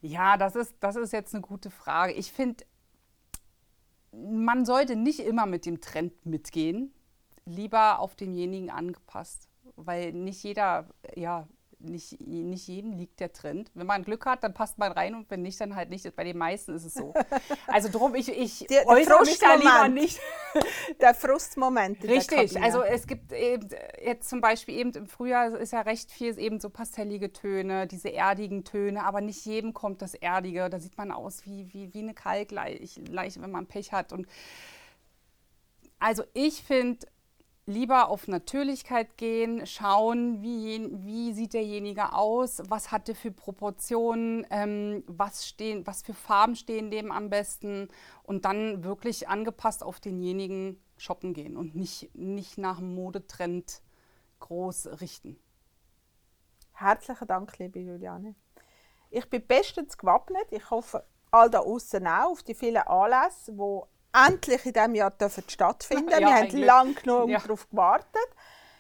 [0.03, 2.15] Ja, das ist, das ist jetzt eine gute Frage.
[2.15, 2.65] Ich finde,
[4.13, 6.95] man sollte nicht immer mit dem Trend mitgehen,
[7.45, 11.47] lieber auf denjenigen angepasst, weil nicht jeder, ja,
[11.81, 13.71] nicht, nicht jedem liegt der Trend.
[13.75, 16.15] Wenn man Glück hat, dann passt man rein und wenn nicht, dann halt nicht.
[16.15, 17.15] Bei den meisten ist es so.
[17.67, 19.95] Also drum, ich, ich Der- der äußere mich da lieber Frustmoment.
[19.95, 20.21] nicht.
[21.01, 22.65] Der Frustmoment der Richtig, Kabine.
[22.65, 23.69] also es gibt eben
[24.05, 28.13] jetzt zum Beispiel eben im Frühjahr ist ja recht viel eben so pastellige Töne, diese
[28.13, 30.69] erdigen Töne, aber nicht jedem kommt das Erdige.
[30.69, 33.03] Da sieht man aus wie, wie, wie eine Kalkleiche,
[33.43, 34.13] wenn man Pech hat.
[34.13, 34.27] Und
[35.99, 37.07] also ich finde,
[37.67, 44.47] lieber auf Natürlichkeit gehen, schauen, wie, wie sieht derjenige aus, was hat er für Proportionen,
[44.51, 47.89] ähm, was, stehen, was für Farben stehen dem am besten
[48.23, 53.83] und dann wirklich angepasst auf denjenigen shoppen gehen und nicht, nicht nach dem Modetrend
[54.41, 55.39] groß richten.
[56.73, 58.35] Herzlichen Dank, liebe Juliane.
[59.11, 60.47] Ich bin bestens gewappnet.
[60.51, 63.83] Ich hoffe, all da außen auch auf die vielen Anlässe, die
[64.13, 67.39] endlich in diesem Jahr dürfen stattfinden ja, Wir haben lange genug ja.
[67.39, 68.29] darauf gewartet.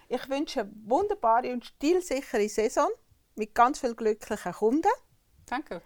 [0.08, 2.88] Ich wünsche eine wunderbare und stilsichere Saison
[3.36, 4.88] mit ganz vielen glücklichen Kunden.
[5.46, 5.82] Danke.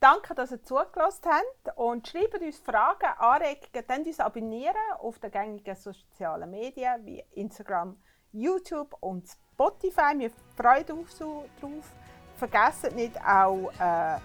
[0.00, 5.30] Danke, dass ihr zugelassen habt und schreibt uns Fragen, Anregungen, dann uns abonnieren auf den
[5.30, 8.00] gängigen sozialen Medien wie Instagram,
[8.32, 10.14] YouTube und Spotify.
[10.16, 11.84] Wir freuen uns darauf.
[12.38, 14.18] Vergesst nicht auch äh,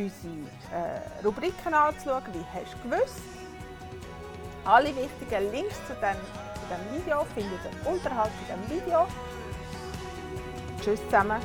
[0.00, 0.32] unsere
[0.72, 3.39] äh, Rubriken anzuschauen, wie hast du gewusst.
[4.64, 6.16] Alle wichtigen Links zu diesem,
[6.92, 9.06] Video findet ihr unterhalb von diesem Video.
[10.82, 11.40] Tschüss zusammen